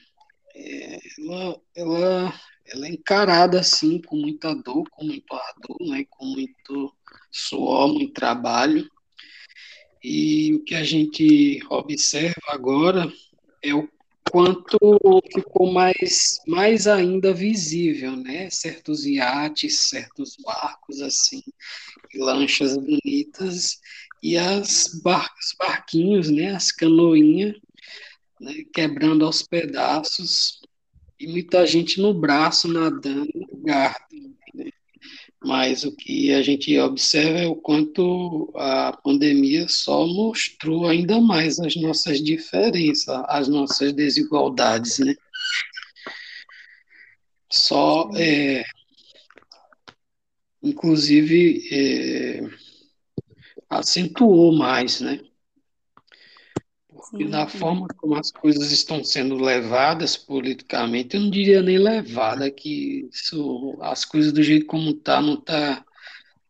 [0.56, 2.34] É, ela, ela
[2.66, 6.94] ela é encarada assim com muita dor, com muito ardor, né, com muito
[7.32, 8.90] suor, muito trabalho.
[10.04, 13.12] E o que a gente observa agora
[13.62, 13.88] é o
[14.30, 14.78] quanto
[15.32, 18.50] ficou mais, mais ainda visível, né?
[18.50, 21.44] Certos iates, certos barcos assim,
[22.16, 23.80] lanchas bonitas
[24.22, 25.00] e as
[25.60, 26.56] barquinhos, né?
[26.56, 27.56] As canoinhas,
[28.42, 28.64] né?
[28.74, 30.63] quebrando aos pedaços
[31.24, 34.36] e muita gente no braço nadando no garden.
[34.54, 34.70] Né?
[35.42, 41.60] Mas o que a gente observa é o quanto a pandemia só mostrou ainda mais
[41.62, 45.16] as nossas diferenças, as nossas desigualdades, né?
[47.50, 48.64] Só, é,
[50.62, 52.50] inclusive, é,
[53.70, 55.22] acentuou mais, né?
[57.18, 62.50] E da forma como as coisas estão sendo levadas politicamente, eu não diria nem levada,
[62.50, 65.84] que isso, as coisas do jeito como está, não está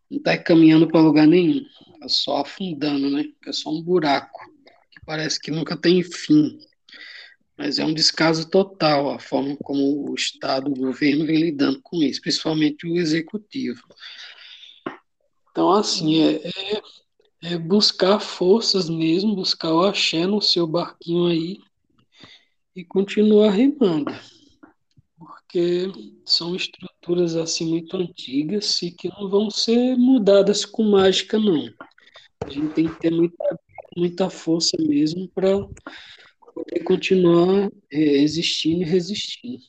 [0.09, 1.65] não tá caminhando para lugar nenhum.
[1.95, 3.25] Está só afundando, né?
[3.47, 4.39] É só um buraco,
[4.91, 6.59] que parece que nunca tem fim.
[7.57, 11.97] Mas é um descaso total a forma como o Estado, o governo vem lidando com
[11.97, 13.81] isso, principalmente o executivo.
[15.51, 16.81] Então, assim, é, é
[17.43, 21.59] é buscar forças mesmo, buscar o axé no seu barquinho aí
[22.73, 24.11] e continuar remando.
[25.17, 25.91] Porque
[26.25, 31.69] são estruturas assim muito antigas e que não vão ser mudadas com mágica, não.
[32.45, 33.59] A gente tem que ter muita,
[33.97, 35.51] muita força mesmo para
[36.53, 39.63] poder continuar é, existindo e resistindo.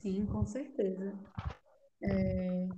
[0.00, 1.14] Sim, com certeza.
[2.02, 2.68] É,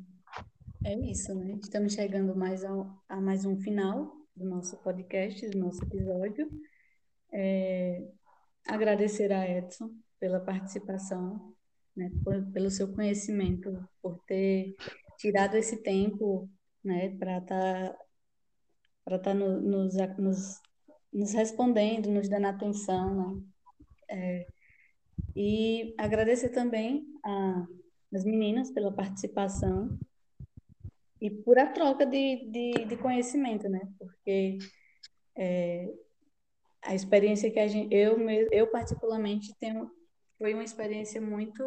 [0.84, 1.58] é isso, né?
[1.62, 6.48] Estamos chegando mais ao, a mais um final do nosso podcast, do nosso episódio.
[7.32, 8.06] É,
[8.66, 11.54] agradecer a Edson pela participação,
[11.96, 14.76] né, por, pelo seu conhecimento, por ter
[15.18, 16.48] tirado esse tempo
[16.84, 17.96] né, para estar
[19.04, 20.60] tá, tá no, nos, nos,
[21.12, 23.42] nos respondendo, nos dando atenção, né?
[24.10, 24.46] É,
[25.36, 27.66] e agradecer também a,
[28.14, 29.98] as meninas pela participação
[31.20, 33.80] e por a troca de, de, de conhecimento, né?
[33.98, 34.58] Porque
[35.36, 35.88] é,
[36.82, 38.18] a experiência que a gente, eu,
[38.50, 39.90] eu particularmente tenho,
[40.38, 41.62] foi uma experiência muito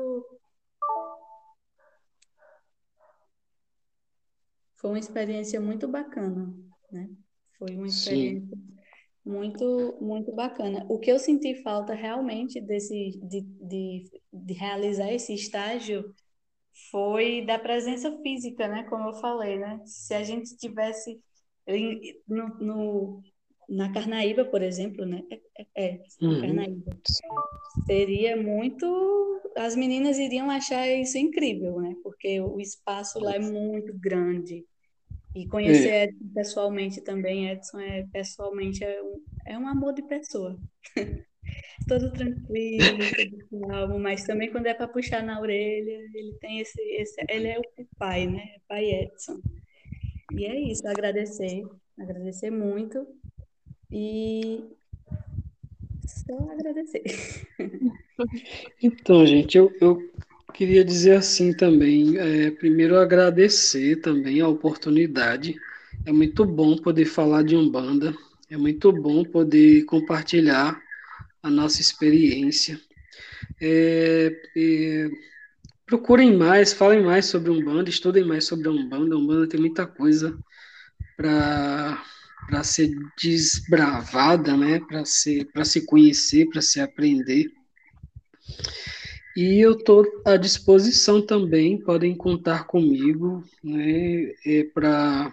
[4.77, 6.51] foi uma experiência muito bacana,
[6.91, 7.07] né?
[7.59, 8.75] Foi uma experiência Sim.
[9.23, 10.85] muito muito bacana.
[10.89, 16.15] O que eu senti falta realmente desse de, de, de realizar esse estágio
[16.89, 18.83] foi da presença física, né?
[18.83, 19.81] Como eu falei, né?
[19.85, 21.19] Se a gente tivesse
[22.27, 23.23] no, no
[23.69, 25.23] na Carnaíba, por exemplo, né?
[25.31, 26.41] É, é, é uhum.
[26.41, 26.97] Carnaíba.
[27.85, 29.41] Seria muito.
[29.55, 31.95] As meninas iriam achar isso incrível, né?
[32.03, 34.65] Porque o espaço lá é muito grande.
[35.33, 36.03] E conhecer é.
[36.03, 40.59] Edson pessoalmente também, Edson é pessoalmente é um, é um amor de pessoa.
[41.87, 46.81] todo tranquilo, todo calmo, mas também quando é para puxar na orelha, ele tem esse,
[46.81, 47.63] esse ele é o
[47.97, 48.55] pai, né?
[48.67, 49.39] Pai Edson.
[50.33, 51.63] E é isso, agradecer,
[51.99, 53.05] agradecer muito
[53.91, 54.63] e
[56.05, 57.03] só agradecer.
[58.83, 60.11] Então, gente, eu, eu
[60.53, 65.55] queria dizer assim também, é, primeiro agradecer também a oportunidade.
[66.05, 68.15] É muito bom poder falar de Umbanda,
[68.47, 70.79] é muito bom poder compartilhar
[71.41, 72.79] a nossa experiência.
[73.59, 75.09] É, é,
[75.85, 79.15] procurem mais, falem mais sobre Umbanda, estudem mais sobre a Umbanda.
[79.15, 80.37] A Umbanda tem muita coisa
[81.17, 84.79] para ser desbravada, né?
[84.79, 85.05] Para
[85.65, 87.51] se conhecer, para se aprender.
[89.35, 94.33] E eu estou à disposição também, podem contar comigo, né?
[94.45, 95.31] É, para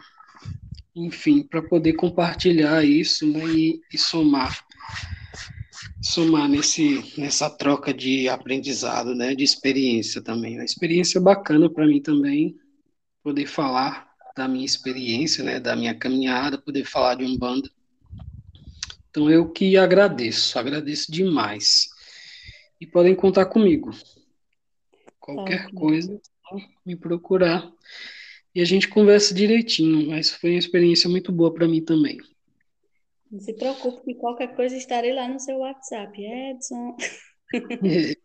[0.94, 4.64] enfim, para poder compartilhar isso né, e, e somar
[6.02, 10.54] somar nesse, nessa troca de aprendizado, né, de experiência também.
[10.54, 12.56] Uma experiência bacana para mim também,
[13.22, 17.70] poder falar da minha experiência, né, da minha caminhada, poder falar de um bando.
[19.10, 21.88] Então eu que agradeço, agradeço demais.
[22.80, 23.90] E podem contar comigo.
[25.18, 26.20] Qualquer coisa,
[26.86, 27.70] me procurar.
[28.54, 32.18] E a gente conversa direitinho, mas foi uma experiência muito boa para mim também.
[33.30, 36.96] Não se preocupe que qualquer coisa estarei lá no seu WhatsApp, Edson.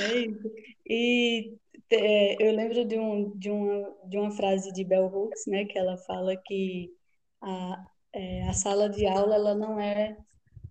[0.00, 0.52] é isso.
[0.88, 1.56] E
[1.90, 5.78] é, eu lembro de, um, de, uma, de uma frase de Bell Hooks, né, que
[5.78, 6.90] ela fala que
[7.40, 10.16] a, é, a sala de aula ela não é,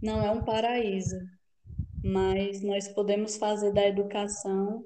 [0.02, 1.18] não é um paraíso,
[2.04, 4.86] mas nós podemos fazer da educação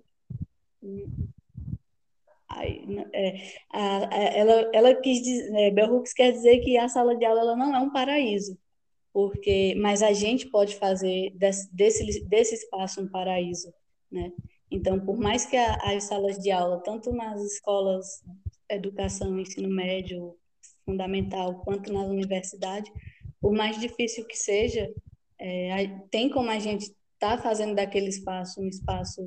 [3.14, 7.16] é, a, a, ela, ela quis dizer, é, Bell Hooks quer dizer que a sala
[7.16, 8.58] de aula ela não é um paraíso,
[9.14, 13.74] porque, mas a gente pode fazer desse, desse, desse espaço um paraíso,
[14.12, 14.32] né?
[14.72, 18.24] Então, por mais que a, as salas de aula, tanto nas escolas
[18.70, 20.36] educação, ensino médio,
[20.86, 22.92] fundamental, quanto nas universidades,
[23.42, 24.92] por mais difícil que seja,
[25.40, 29.24] é, tem como a gente estar tá fazendo daquele espaço um espaço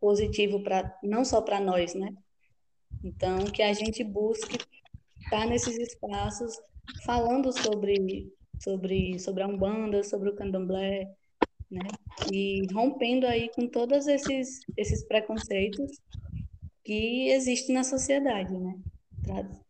[0.00, 2.14] positivo para não só para nós, né?
[3.06, 4.58] Então, que a gente busque
[5.22, 6.52] estar nesses espaços
[7.04, 11.06] falando sobre, sobre, sobre a Umbanda, sobre o Candomblé,
[11.70, 11.88] né?
[12.32, 15.88] E rompendo aí com todos esses, esses preconceitos
[16.84, 18.74] que existem na sociedade, né?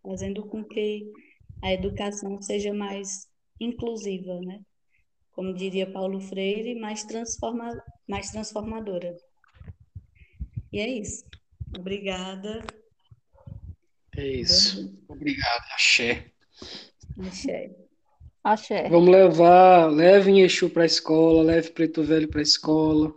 [0.02, 1.04] Fazendo com que
[1.62, 3.28] a educação seja mais
[3.60, 4.60] inclusiva, né?
[5.32, 7.68] Como diria Paulo Freire, mais, transforma,
[8.08, 9.14] mais transformadora.
[10.72, 11.22] E é isso.
[11.78, 12.64] Obrigada.
[14.16, 14.92] É isso.
[15.08, 15.62] Obrigado.
[15.74, 16.24] Axé.
[17.26, 17.70] Axé.
[18.42, 18.88] Axé.
[18.88, 23.12] Vamos levar, levem Exu para a escola, leve Preto Velho para a escola,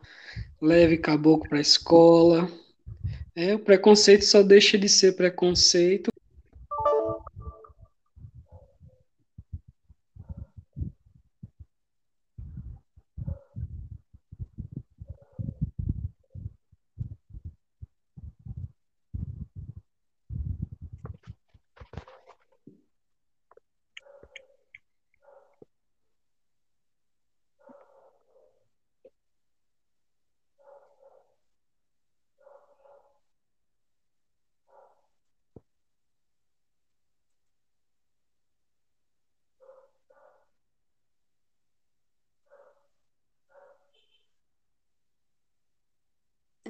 [0.62, 2.52] leve Caboclo para a escola.
[3.36, 6.09] É, o preconceito só deixa de ser preconceito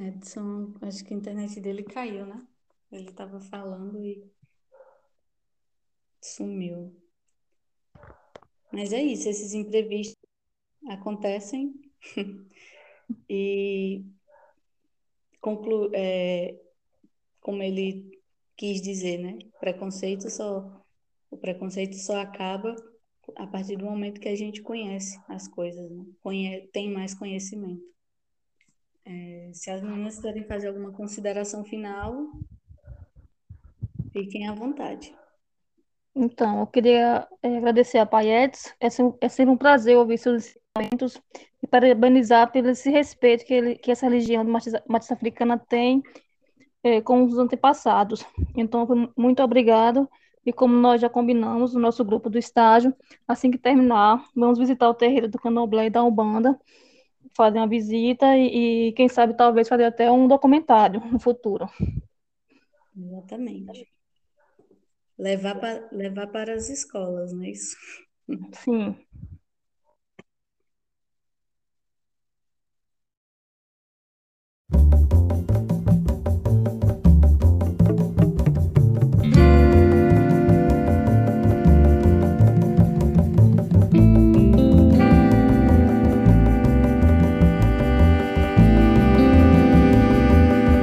[0.10, 2.46] Edson, acho que a internet dele caiu, né?
[2.92, 4.24] Ele estava falando e.
[6.22, 6.96] sumiu.
[8.72, 10.18] Mas é isso, esses imprevistos
[10.88, 11.74] acontecem
[13.30, 14.04] e
[15.42, 16.60] conclu é,
[17.40, 18.20] como ele
[18.56, 19.38] quis dizer, né?
[19.60, 20.84] Preconceito só
[21.32, 22.76] o preconceito só acaba
[23.36, 26.06] a partir do momento que a gente conhece as coisas, né?
[26.22, 27.84] Conhe tem mais conhecimento.
[29.10, 32.28] É, se as meninas querem fazer alguma consideração final,
[34.14, 35.16] fiquem à vontade.
[36.16, 38.72] Então, eu queria é, agradecer a Paetes.
[38.80, 38.88] É,
[39.22, 41.20] é sempre um prazer ouvir seus ensinamentos
[41.64, 46.04] e parabenizar pelo esse respeito que, ele, que essa religião matriz africana tem
[46.84, 48.24] é, com os antepassados.
[48.56, 48.88] Então,
[49.18, 50.08] muito obrigado.
[50.46, 52.96] E como nós já combinamos no nosso grupo do estágio,
[53.28, 56.60] assim que terminar, vamos visitar o terreiro do Candomblé e da Umbanda,
[57.36, 61.70] fazer uma visita e, e, quem sabe, talvez fazer até um documentário no futuro.
[62.96, 63.88] Exatamente.
[65.18, 67.78] Levar, pa, levar para as escolas, não é isso?
[68.54, 68.96] Sim.